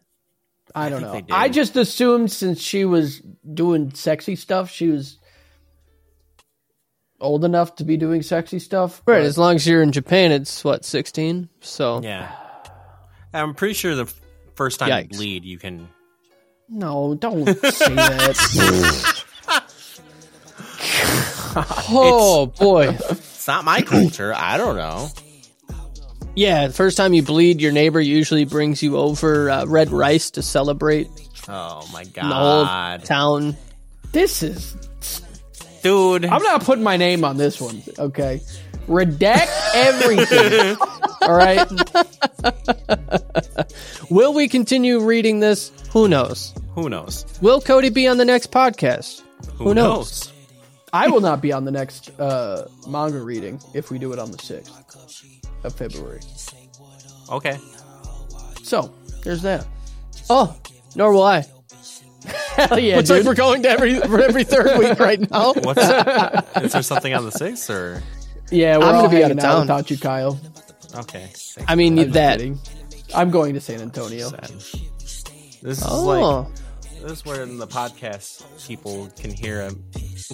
[0.74, 1.38] I don't think they know.
[1.38, 3.20] I just assumed since she was
[3.55, 5.18] doing sexy stuff, she was
[7.21, 9.03] old enough to be doing sexy stuff.
[9.07, 11.49] Right, but- as long as you're in Japan, it's what sixteen.
[11.61, 12.31] So Yeah.
[13.35, 14.12] I'm pretty sure the
[14.55, 15.12] first time Yikes.
[15.12, 15.89] you bleed, you can.
[16.69, 19.25] no, don't say that.
[21.91, 24.33] oh boy, It's not my culture.
[24.35, 25.09] I don't know.
[26.35, 26.66] yeah.
[26.69, 30.43] The first time you bleed, your neighbor usually brings you over uh, red rice to
[30.43, 31.09] celebrate
[31.49, 32.31] Oh my god!
[32.31, 33.57] the whole town.
[34.12, 34.77] this is.
[35.89, 36.26] Dude.
[36.26, 37.82] I'm not putting my name on this one.
[37.99, 38.43] Okay,
[38.86, 40.76] redact everything.
[41.22, 41.66] All right.
[44.11, 45.72] Will we continue reading this?
[45.93, 46.53] Who knows?
[46.74, 47.24] Who knows?
[47.41, 49.22] Will Cody be on the next podcast?
[49.55, 50.30] Who, knows?
[50.93, 54.30] I will not be on the next uh, manga reading if we do it on
[54.30, 54.74] the sixth
[55.64, 56.20] of February.
[57.30, 57.59] Okay.
[58.62, 58.93] So
[59.24, 59.66] there's that.
[60.28, 60.55] Oh,
[60.95, 61.47] nor will I.
[62.67, 63.27] Hell yeah, It's like dude.
[63.27, 65.53] we're going to every for every third week right now.
[65.57, 65.81] What's
[66.63, 68.03] is there something on the sixth or
[68.51, 69.61] yeah, we're I'm all gonna be out of out town.
[69.61, 70.41] without you, Kyle.
[70.97, 71.29] okay?
[71.67, 72.39] I mean I'm that.
[72.39, 72.59] kidding.
[73.15, 74.31] I'm going to San Antonio.
[74.31, 74.75] This
[75.63, 76.55] is Oh, like
[77.03, 79.85] this is where in the podcast people can hear them.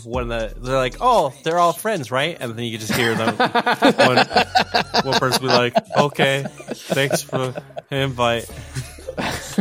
[0.05, 2.37] One of the they're like, oh, they're all friends, right?
[2.41, 3.37] And then you can just hear them.
[3.37, 4.17] one,
[5.05, 8.51] one person be like, okay, thanks for the invite.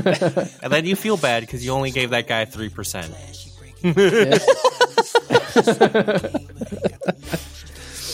[0.64, 3.14] and then you feel bad because you only gave that guy three percent.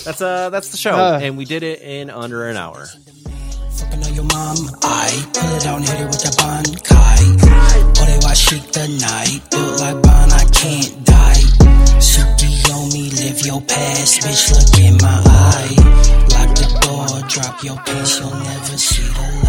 [0.06, 1.20] That's uh that's the show, Uh.
[1.22, 2.86] and we did it in under an hour.
[2.86, 7.20] Fucking on your mom, I pull it down, hit it with that bankai.
[8.00, 11.44] Oh, they watch chic the night, built like Bon, I can't die.
[12.00, 15.76] Suki on me, live your past, bitch, look in my eye.
[16.34, 19.49] Lock the door, drop your piece, you'll never see the light.